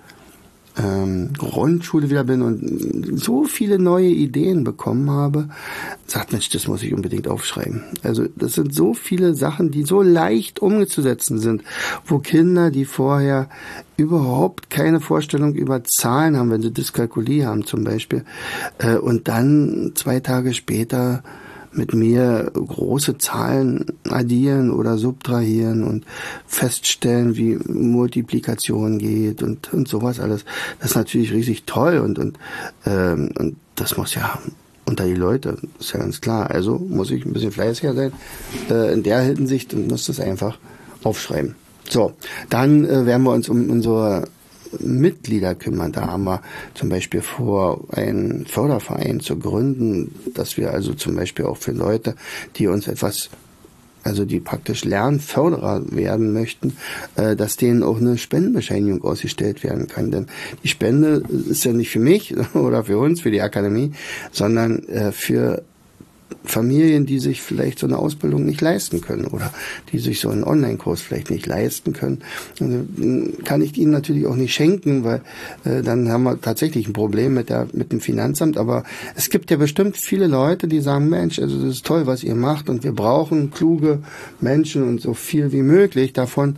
ähm, 0.77 1.33
Grundschule 1.37 2.09
wieder 2.09 2.23
bin 2.23 2.41
und 2.41 3.19
so 3.19 3.43
viele 3.43 3.79
neue 3.79 4.07
Ideen 4.07 4.63
bekommen 4.63 5.09
habe, 5.09 5.49
sagt 6.07 6.31
Mensch, 6.31 6.49
das 6.49 6.67
muss 6.67 6.83
ich 6.83 6.93
unbedingt 6.93 7.27
aufschreiben. 7.27 7.83
Also 8.01 8.25
das 8.35 8.53
sind 8.53 8.73
so 8.73 8.93
viele 8.93 9.35
Sachen, 9.35 9.71
die 9.71 9.83
so 9.83 10.01
leicht 10.01 10.59
umzusetzen 10.59 11.39
sind, 11.39 11.63
wo 12.05 12.19
Kinder, 12.19 12.71
die 12.71 12.85
vorher 12.85 13.49
überhaupt 13.97 14.69
keine 14.69 14.99
Vorstellung 14.99 15.53
über 15.53 15.83
Zahlen 15.83 16.37
haben, 16.37 16.49
wenn 16.49 16.61
sie 16.61 16.73
Dyskalkulie 16.73 17.45
haben 17.45 17.65
zum 17.65 17.83
Beispiel, 17.83 18.25
äh, 18.79 18.95
und 18.95 19.27
dann 19.27 19.91
zwei 19.95 20.19
Tage 20.19 20.53
später 20.53 21.23
mit 21.73 21.93
mir 21.93 22.51
große 22.53 23.17
Zahlen 23.17 23.85
addieren 24.09 24.71
oder 24.71 24.97
subtrahieren 24.97 25.83
und 25.83 26.05
feststellen, 26.45 27.35
wie 27.35 27.55
Multiplikation 27.55 28.99
geht 28.99 29.43
und, 29.43 29.73
und 29.73 29.87
sowas 29.87 30.19
alles. 30.19 30.45
Das 30.79 30.91
ist 30.91 30.95
natürlich 30.95 31.31
riesig 31.31 31.63
toll 31.65 31.99
und, 31.99 32.19
und, 32.19 32.37
ähm, 32.85 33.31
und 33.37 33.55
das 33.75 33.97
muss 33.97 34.15
ja 34.15 34.39
unter 34.85 35.05
die 35.05 35.15
Leute, 35.15 35.57
ist 35.79 35.93
ja 35.93 35.99
ganz 35.99 36.21
klar. 36.21 36.51
Also 36.51 36.77
muss 36.77 37.11
ich 37.11 37.25
ein 37.25 37.33
bisschen 37.33 37.51
fleißiger 37.51 37.93
sein 37.93 38.13
äh, 38.69 38.93
in 38.93 39.03
der 39.03 39.21
Hinsicht 39.21 39.73
und 39.73 39.87
muss 39.87 40.05
das 40.05 40.19
einfach 40.19 40.57
aufschreiben. 41.03 41.55
So, 41.89 42.13
dann 42.49 42.85
äh, 42.85 43.05
werden 43.05 43.23
wir 43.23 43.31
uns 43.31 43.49
um 43.49 43.69
unsere 43.69 44.25
Mitglieder 44.79 45.55
kümmern. 45.55 45.91
Da 45.91 46.07
haben 46.07 46.23
wir 46.23 46.41
zum 46.73 46.89
Beispiel 46.89 47.21
vor, 47.21 47.83
einen 47.91 48.45
Förderverein 48.45 49.19
zu 49.19 49.37
gründen, 49.37 50.13
dass 50.33 50.57
wir 50.57 50.71
also 50.71 50.93
zum 50.93 51.15
Beispiel 51.15 51.45
auch 51.45 51.57
für 51.57 51.71
Leute, 51.71 52.15
die 52.55 52.67
uns 52.67 52.87
etwas 52.87 53.29
also 54.03 54.25
die 54.25 54.39
praktisch 54.39 54.83
Lernförderer 54.83 55.81
werden 55.91 56.33
möchten, 56.33 56.75
äh, 57.15 57.35
dass 57.35 57.55
denen 57.55 57.83
auch 57.83 57.99
eine 57.99 58.17
Spendenbescheinigung 58.17 59.03
ausgestellt 59.03 59.63
werden 59.63 59.87
kann. 59.87 60.11
Denn 60.11 60.27
die 60.63 60.67
Spende 60.67 61.23
ist 61.49 61.63
ja 61.63 61.73
nicht 61.73 61.89
für 61.89 61.99
mich 61.99 62.35
oder 62.53 62.83
für 62.83 62.97
uns, 62.97 63.21
für 63.21 63.31
die 63.31 63.41
Akademie, 63.41 63.93
sondern 64.31 64.83
äh, 64.89 65.11
für 65.11 65.63
Familien, 66.43 67.05
die 67.05 67.19
sich 67.19 67.41
vielleicht 67.41 67.79
so 67.79 67.87
eine 67.87 67.97
Ausbildung 67.97 68.45
nicht 68.45 68.61
leisten 68.61 69.01
können 69.01 69.25
oder 69.25 69.53
die 69.91 69.99
sich 69.99 70.19
so 70.19 70.29
einen 70.29 70.43
Online-Kurs 70.43 71.01
vielleicht 71.01 71.29
nicht 71.29 71.45
leisten 71.45 71.93
können, 71.93 72.19
also, 72.59 72.85
kann 73.43 73.61
ich 73.61 73.77
ihnen 73.77 73.91
natürlich 73.91 74.25
auch 74.25 74.35
nicht 74.35 74.53
schenken, 74.53 75.03
weil 75.03 75.21
äh, 75.63 75.81
dann 75.81 76.09
haben 76.09 76.23
wir 76.23 76.39
tatsächlich 76.39 76.87
ein 76.87 76.93
Problem 76.93 77.33
mit 77.33 77.49
der 77.49 77.67
mit 77.73 77.91
dem 77.91 78.01
Finanzamt. 78.01 78.57
Aber 78.57 78.83
es 79.15 79.29
gibt 79.29 79.51
ja 79.51 79.57
bestimmt 79.57 79.97
viele 79.97 80.27
Leute, 80.27 80.67
die 80.67 80.81
sagen, 80.81 81.09
Mensch, 81.09 81.39
also 81.39 81.59
das 81.59 81.75
ist 81.75 81.85
toll, 81.85 82.07
was 82.07 82.23
ihr 82.23 82.35
macht 82.35 82.69
und 82.69 82.83
wir 82.83 82.93
brauchen 82.93 83.51
kluge 83.51 83.99
Menschen 84.39 84.83
und 84.83 85.01
so 85.01 85.13
viel 85.13 85.51
wie 85.51 85.61
möglich 85.61 86.13
davon 86.13 86.57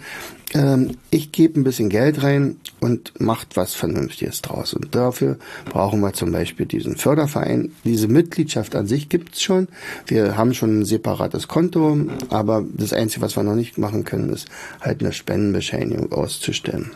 ähm, 0.55 0.97
ich 1.11 1.31
gebe 1.31 1.59
ein 1.59 1.63
bisschen 1.63 1.89
Geld 1.89 2.23
rein 2.23 2.55
und 2.79 3.19
macht 3.19 3.57
was 3.57 3.73
Vernünftiges 3.73 4.41
draus. 4.41 4.73
Und 4.73 4.95
dafür 4.95 5.37
brauchen 5.65 5.99
wir 5.99 6.13
zum 6.13 6.31
Beispiel 6.31 6.65
diesen 6.65 6.95
Förderverein. 6.95 7.73
Diese 7.83 8.07
Mitgliedschaft 8.07 8.75
an 8.75 8.87
sich 8.87 9.09
gibt's 9.09 9.41
schon. 9.41 9.67
Wir 10.07 10.37
haben 10.37 10.53
schon 10.53 10.79
ein 10.79 10.85
separates 10.85 11.47
Konto, 11.47 11.97
aber 12.29 12.63
das 12.73 12.93
Einzige, 12.93 13.21
was 13.21 13.35
wir 13.35 13.43
noch 13.43 13.55
nicht 13.55 13.77
machen 13.77 14.05
können, 14.05 14.29
ist 14.29 14.47
halt 14.79 15.01
eine 15.01 15.11
Spendenbescheinigung 15.11 16.11
auszustellen 16.11 16.91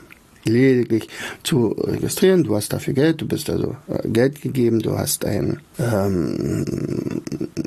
lediglich 0.45 1.09
zu 1.43 1.67
registrieren. 1.67 2.45
Du 2.45 2.55
hast 2.55 2.71
dafür 2.71 2.93
Geld, 2.93 3.21
du 3.21 3.27
bist 3.27 3.49
also 3.49 3.75
äh, 3.87 4.07
Geld 4.07 4.41
gegeben, 4.41 4.79
du 4.79 4.97
hast 4.97 5.25
ein, 5.25 5.59
ähm, 5.77 6.63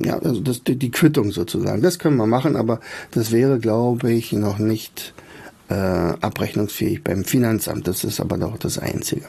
ja, 0.02 0.18
also 0.18 0.40
das, 0.40 0.64
die, 0.64 0.76
die 0.76 0.90
Quittung 0.90 1.32
sozusagen. 1.32 1.82
Das 1.82 1.98
können 1.98 2.16
wir 2.16 2.26
machen, 2.26 2.56
aber 2.56 2.80
das 3.10 3.30
wäre, 3.30 3.58
glaube 3.58 4.10
ich, 4.10 4.32
noch 4.32 4.58
nicht 4.58 5.12
äh, 5.72 6.14
abrechnungsfähig 6.20 7.02
beim 7.02 7.24
Finanzamt. 7.24 7.88
Das 7.88 8.04
ist 8.04 8.20
aber 8.20 8.36
doch 8.36 8.58
das 8.58 8.78
Einzige. 8.78 9.26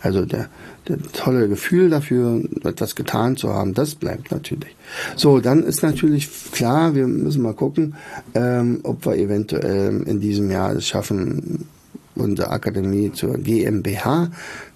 Also 0.00 0.24
der, 0.24 0.48
der 0.88 0.98
tolle 1.12 1.48
Gefühl 1.48 1.90
dafür, 1.90 2.42
etwas 2.64 2.94
getan 2.94 3.36
zu 3.36 3.52
haben, 3.52 3.74
das 3.74 3.94
bleibt 3.94 4.30
natürlich. 4.30 4.76
So, 5.16 5.40
dann 5.40 5.62
ist 5.62 5.82
natürlich 5.82 6.28
klar, 6.52 6.94
wir 6.94 7.06
müssen 7.06 7.42
mal 7.42 7.54
gucken, 7.54 7.94
ähm, 8.34 8.80
ob 8.82 9.06
wir 9.06 9.16
eventuell 9.16 10.02
in 10.02 10.20
diesem 10.20 10.50
Jahr 10.50 10.72
es 10.74 10.86
schaffen, 10.86 11.66
unsere 12.14 12.50
Akademie 12.50 13.12
zur 13.12 13.38
GmbH 13.38 14.30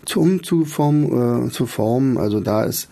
zu 0.06 0.20
umzuformen, 0.20 1.48
äh, 1.48 1.50
zu 1.50 1.66
formen. 1.66 2.16
Also 2.16 2.40
da 2.40 2.64
ist 2.64 2.88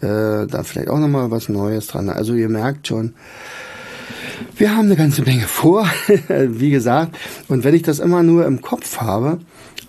äh, 0.00 0.46
da 0.46 0.62
vielleicht 0.62 0.90
auch 0.90 0.98
nochmal 0.98 1.30
was 1.30 1.48
Neues 1.48 1.86
dran. 1.86 2.10
Also 2.10 2.34
ihr 2.34 2.50
merkt 2.50 2.88
schon, 2.88 3.14
wir 4.56 4.76
haben 4.76 4.86
eine 4.86 4.96
ganze 4.96 5.22
Menge 5.22 5.46
vor, 5.46 5.86
wie 6.28 6.70
gesagt. 6.70 7.16
Und 7.48 7.64
wenn 7.64 7.74
ich 7.74 7.82
das 7.82 7.98
immer 7.98 8.22
nur 8.22 8.46
im 8.46 8.60
Kopf 8.60 9.00
habe, 9.00 9.40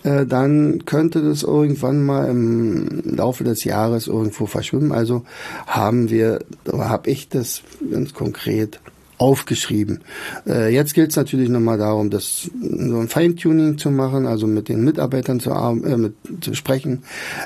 äh, 0.04 0.26
dann 0.26 0.84
könnte 0.84 1.22
das 1.22 1.42
irgendwann 1.42 2.04
mal 2.04 2.28
im 2.28 3.02
Laufe 3.04 3.44
des 3.44 3.64
Jahres 3.64 4.06
irgendwo 4.06 4.46
verschwimmen. 4.46 4.92
Also 4.92 5.24
haben 5.66 6.10
wir, 6.10 6.40
habe 6.72 7.10
ich 7.10 7.28
das 7.28 7.62
ganz 7.90 8.14
konkret 8.14 8.80
aufgeschrieben. 9.18 10.00
Äh, 10.46 10.72
jetzt 10.72 10.94
gilt 10.94 11.10
es 11.10 11.16
natürlich 11.16 11.48
nochmal 11.48 11.78
darum, 11.78 12.10
das 12.10 12.50
so 12.60 12.98
ein 12.98 13.08
Feintuning 13.08 13.76
zu 13.76 13.90
machen, 13.90 14.26
also 14.26 14.46
mit 14.46 14.68
den 14.68 14.84
Mitarbeitern 14.84 15.40
zu, 15.40 15.50
äh, 15.50 15.96
mit, 15.96 16.14
zu 16.40 16.54
sprechen, 16.54 17.02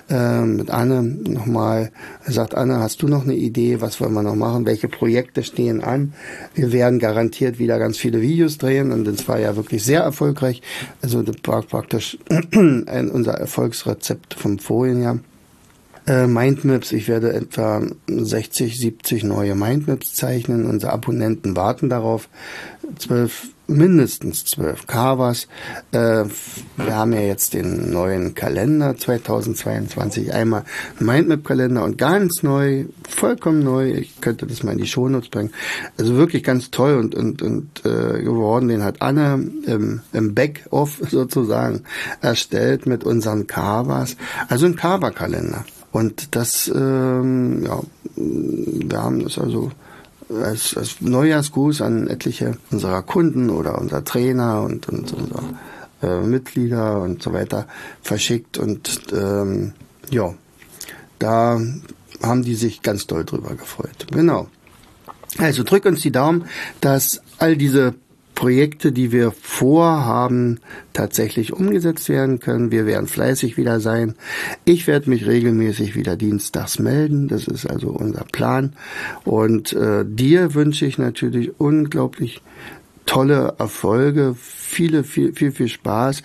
äh, 0.08 0.42
mit 0.42 0.70
Anne 0.70 1.02
nochmal. 1.02 1.90
Sagt, 2.26 2.54
Anne, 2.54 2.78
hast 2.78 3.02
du 3.02 3.08
noch 3.08 3.24
eine 3.24 3.34
Idee, 3.34 3.80
was 3.80 4.00
wollen 4.00 4.12
wir 4.12 4.22
noch 4.22 4.36
machen, 4.36 4.66
welche 4.66 4.88
Projekte 4.88 5.42
stehen 5.42 5.82
an? 5.82 6.12
Wir 6.54 6.72
werden 6.72 6.98
garantiert 6.98 7.58
wieder 7.58 7.78
ganz 7.78 7.96
viele 7.96 8.20
Videos 8.20 8.58
drehen 8.58 8.92
und 8.92 9.04
das 9.04 9.26
war 9.26 9.40
ja 9.40 9.56
wirklich 9.56 9.82
sehr 9.82 10.02
erfolgreich. 10.02 10.62
Also 11.00 11.22
das 11.22 11.36
war 11.44 11.62
praktisch 11.62 12.18
unser 12.54 13.32
Erfolgsrezept 13.32 14.34
vom 14.34 14.58
vorigen 14.58 15.02
Jahr. 15.02 15.18
Äh, 16.06 16.26
Mindmaps, 16.26 16.90
ich 16.92 17.06
werde 17.06 17.32
etwa 17.32 17.82
60, 18.08 18.78
70 18.78 19.22
neue 19.22 19.54
Mindmaps 19.54 20.14
zeichnen. 20.14 20.66
Unsere 20.66 20.92
Abonnenten 20.92 21.54
warten 21.54 21.88
darauf. 21.88 22.28
Zwölf, 22.98 23.48
mindestens 23.68 24.44
zwölf 24.44 24.88
Carvers. 24.88 25.46
Äh, 25.92 26.24
wir 26.76 26.96
haben 26.96 27.12
ja 27.12 27.20
jetzt 27.20 27.54
den 27.54 27.90
neuen 27.90 28.34
Kalender 28.34 28.96
2022. 28.96 30.34
Einmal 30.34 30.64
Mindmap-Kalender 30.98 31.84
und 31.84 31.98
ganz 31.98 32.42
neu, 32.42 32.86
vollkommen 33.08 33.62
neu. 33.62 33.92
Ich 33.92 34.20
könnte 34.20 34.46
das 34.46 34.64
mal 34.64 34.72
in 34.72 34.78
die 34.78 34.88
Shownotes 34.88 35.28
bringen. 35.28 35.52
Also 35.98 36.16
wirklich 36.16 36.42
ganz 36.42 36.72
toll 36.72 36.96
und, 36.96 37.14
und, 37.14 37.42
und 37.42 37.86
äh, 37.86 38.22
geworden. 38.22 38.66
Den 38.66 38.82
hat 38.82 39.00
Anne 39.02 39.48
im, 39.66 40.00
im 40.12 40.34
Back-Off 40.34 41.00
sozusagen 41.10 41.84
erstellt 42.20 42.86
mit 42.86 43.04
unseren 43.04 43.46
Carvers. 43.46 44.16
Also 44.48 44.66
ein 44.66 44.74
Carver-Kalender. 44.74 45.64
Und 45.92 46.34
das, 46.34 46.70
ähm, 46.74 47.62
ja, 47.64 47.80
wir 48.16 49.02
haben 49.02 49.22
das 49.22 49.38
also 49.38 49.70
als, 50.42 50.76
als 50.76 51.00
Neujahrsgruß 51.00 51.82
an 51.82 52.08
etliche 52.08 52.56
unserer 52.70 53.02
Kunden 53.02 53.50
oder 53.50 53.78
unserer 53.78 54.04
Trainer 54.04 54.62
und, 54.62 54.88
und 54.88 55.12
unserer 55.12 55.44
äh, 56.02 56.20
Mitglieder 56.20 57.00
und 57.02 57.22
so 57.22 57.32
weiter 57.32 57.66
verschickt. 58.00 58.58
Und 58.58 59.02
ähm, 59.12 59.72
ja, 60.10 60.34
da 61.18 61.60
haben 62.22 62.42
die 62.42 62.54
sich 62.54 62.82
ganz 62.82 63.06
doll 63.06 63.24
drüber 63.24 63.54
gefreut. 63.54 64.06
Genau. 64.10 64.48
Also 65.38 65.62
drück 65.62 65.84
uns 65.84 66.02
die 66.02 66.12
Daumen, 66.12 66.46
dass 66.80 67.22
all 67.38 67.56
diese 67.56 67.94
Projekte, 68.42 68.90
die 68.90 69.12
wir 69.12 69.30
vorhaben, 69.30 70.58
tatsächlich 70.92 71.52
umgesetzt 71.52 72.08
werden 72.08 72.40
können. 72.40 72.72
Wir 72.72 72.86
werden 72.86 73.06
fleißig 73.06 73.56
wieder 73.56 73.78
sein. 73.78 74.16
Ich 74.64 74.88
werde 74.88 75.08
mich 75.10 75.26
regelmäßig 75.26 75.94
wieder 75.94 76.16
dienstags 76.16 76.80
melden. 76.80 77.28
Das 77.28 77.46
ist 77.46 77.70
also 77.70 77.90
unser 77.90 78.24
Plan. 78.24 78.72
Und 79.22 79.74
äh, 79.74 80.04
dir 80.04 80.54
wünsche 80.54 80.86
ich 80.86 80.98
natürlich 80.98 81.52
unglaublich 81.60 82.42
tolle 83.06 83.54
Erfolge, 83.60 84.34
viele, 84.36 85.04
viel, 85.04 85.32
viel, 85.34 85.52
viel 85.52 85.68
Spaß. 85.68 86.24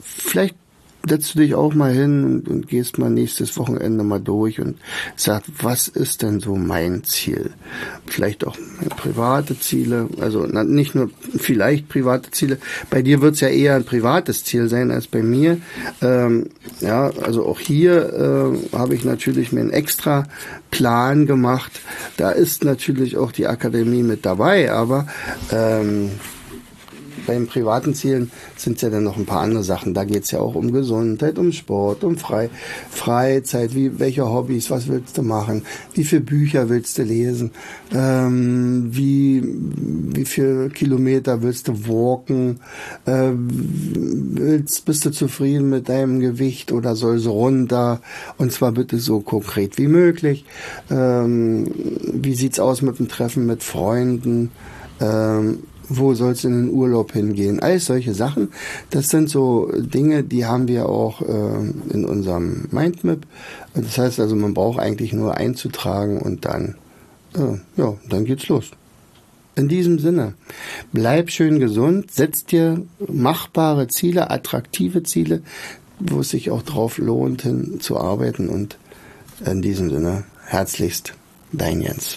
Vielleicht 0.00 0.56
setzt 1.08 1.34
du 1.34 1.40
dich 1.40 1.54
auch 1.54 1.74
mal 1.74 1.92
hin 1.92 2.24
und, 2.24 2.48
und, 2.48 2.68
gehst 2.68 2.98
mal 2.98 3.10
nächstes 3.10 3.56
Wochenende 3.58 4.04
mal 4.04 4.20
durch 4.20 4.60
und 4.60 4.78
sagst, 5.16 5.50
was 5.62 5.88
ist 5.88 6.22
denn 6.22 6.40
so 6.40 6.56
mein 6.56 7.04
Ziel? 7.04 7.50
Vielleicht 8.06 8.46
auch 8.46 8.56
private 8.96 9.58
Ziele, 9.58 10.08
also 10.20 10.46
nicht 10.46 10.94
nur 10.94 11.10
vielleicht 11.36 11.88
private 11.88 12.30
Ziele. 12.30 12.58
Bei 12.90 13.02
dir 13.02 13.20
wird 13.20 13.34
es 13.34 13.40
ja 13.40 13.48
eher 13.48 13.76
ein 13.76 13.84
privates 13.84 14.44
Ziel 14.44 14.68
sein 14.68 14.90
als 14.90 15.06
bei 15.06 15.22
mir. 15.22 15.58
Ähm, 16.00 16.50
ja, 16.80 17.10
also 17.22 17.46
auch 17.46 17.60
hier 17.60 18.54
äh, 18.72 18.76
habe 18.76 18.94
ich 18.94 19.04
natürlich 19.04 19.52
mir 19.52 19.60
einen 19.60 19.70
extra 19.70 20.24
Plan 20.70 21.26
gemacht. 21.26 21.80
Da 22.16 22.30
ist 22.30 22.64
natürlich 22.64 23.16
auch 23.16 23.32
die 23.32 23.46
Akademie 23.46 24.02
mit 24.02 24.26
dabei, 24.26 24.72
aber 24.72 25.06
ähm, 25.52 26.10
bei 27.26 27.34
den 27.34 27.46
privaten 27.46 27.94
Zielen 27.94 28.30
sind 28.56 28.76
es 28.76 28.82
ja 28.82 28.90
dann 28.90 29.04
noch 29.04 29.16
ein 29.16 29.26
paar 29.26 29.40
andere 29.40 29.62
Sachen. 29.62 29.94
Da 29.94 30.04
geht 30.04 30.24
es 30.24 30.30
ja 30.30 30.40
auch 30.40 30.54
um 30.54 30.72
Gesundheit, 30.72 31.38
um 31.38 31.52
Sport, 31.52 32.04
um 32.04 32.16
Frei 32.16 32.50
Freizeit, 32.90 33.74
wie, 33.74 33.98
welche 33.98 34.28
Hobbys, 34.28 34.70
was 34.70 34.88
willst 34.88 35.18
du 35.18 35.22
machen, 35.22 35.62
wie 35.94 36.04
viele 36.04 36.22
Bücher 36.22 36.68
willst 36.68 36.98
du 36.98 37.02
lesen, 37.02 37.52
ähm, 37.92 38.88
wie, 38.90 39.42
wie 39.44 40.24
viele 40.24 40.70
Kilometer 40.70 41.42
willst 41.42 41.68
du 41.68 41.88
walken, 41.88 42.60
äh, 43.06 43.30
willst, 43.34 44.84
bist 44.84 45.04
du 45.04 45.10
zufrieden 45.10 45.70
mit 45.70 45.88
deinem 45.88 46.20
Gewicht 46.20 46.72
oder 46.72 46.96
soll 46.96 47.16
es 47.16 47.26
runter 47.26 48.00
und 48.38 48.52
zwar 48.52 48.72
bitte 48.72 48.98
so 48.98 49.20
konkret 49.20 49.78
wie 49.78 49.88
möglich. 49.88 50.44
Ähm, 50.90 51.70
wie 52.12 52.34
sieht's 52.34 52.60
aus 52.60 52.82
mit 52.82 52.98
dem 52.98 53.08
Treffen 53.08 53.46
mit 53.46 53.62
Freunden? 53.62 54.50
Ähm, 55.00 55.64
wo 55.88 56.14
soll 56.14 56.32
es 56.32 56.44
in 56.44 56.52
den 56.52 56.70
Urlaub 56.70 57.12
hingehen? 57.12 57.60
All 57.60 57.78
solche 57.78 58.14
Sachen. 58.14 58.50
Das 58.90 59.08
sind 59.08 59.28
so 59.28 59.70
Dinge, 59.74 60.24
die 60.24 60.46
haben 60.46 60.68
wir 60.68 60.88
auch 60.88 61.20
äh, 61.22 61.92
in 61.92 62.04
unserem 62.04 62.68
Mindmap. 62.70 63.26
Das 63.74 63.98
heißt 63.98 64.20
also, 64.20 64.36
man 64.36 64.54
braucht 64.54 64.78
eigentlich 64.78 65.12
nur 65.12 65.36
einzutragen 65.36 66.18
und 66.18 66.44
dann, 66.44 66.76
äh, 67.34 67.58
ja, 67.76 67.94
dann 68.08 68.24
geht's 68.24 68.48
los. 68.48 68.70
In 69.56 69.68
diesem 69.68 70.00
Sinne, 70.00 70.34
bleib 70.92 71.30
schön 71.30 71.60
gesund, 71.60 72.10
setz 72.10 72.44
dir 72.44 72.82
machbare 73.06 73.86
Ziele, 73.86 74.30
attraktive 74.30 75.04
Ziele, 75.04 75.42
wo 76.00 76.20
es 76.20 76.30
sich 76.30 76.50
auch 76.50 76.62
drauf 76.62 76.98
lohnt, 76.98 77.42
hin 77.42 77.78
zu 77.80 77.98
arbeiten 77.98 78.48
und 78.48 78.78
in 79.46 79.62
diesem 79.62 79.90
Sinne, 79.90 80.24
herzlichst, 80.46 81.14
dein 81.52 81.80
Jens. 81.80 82.16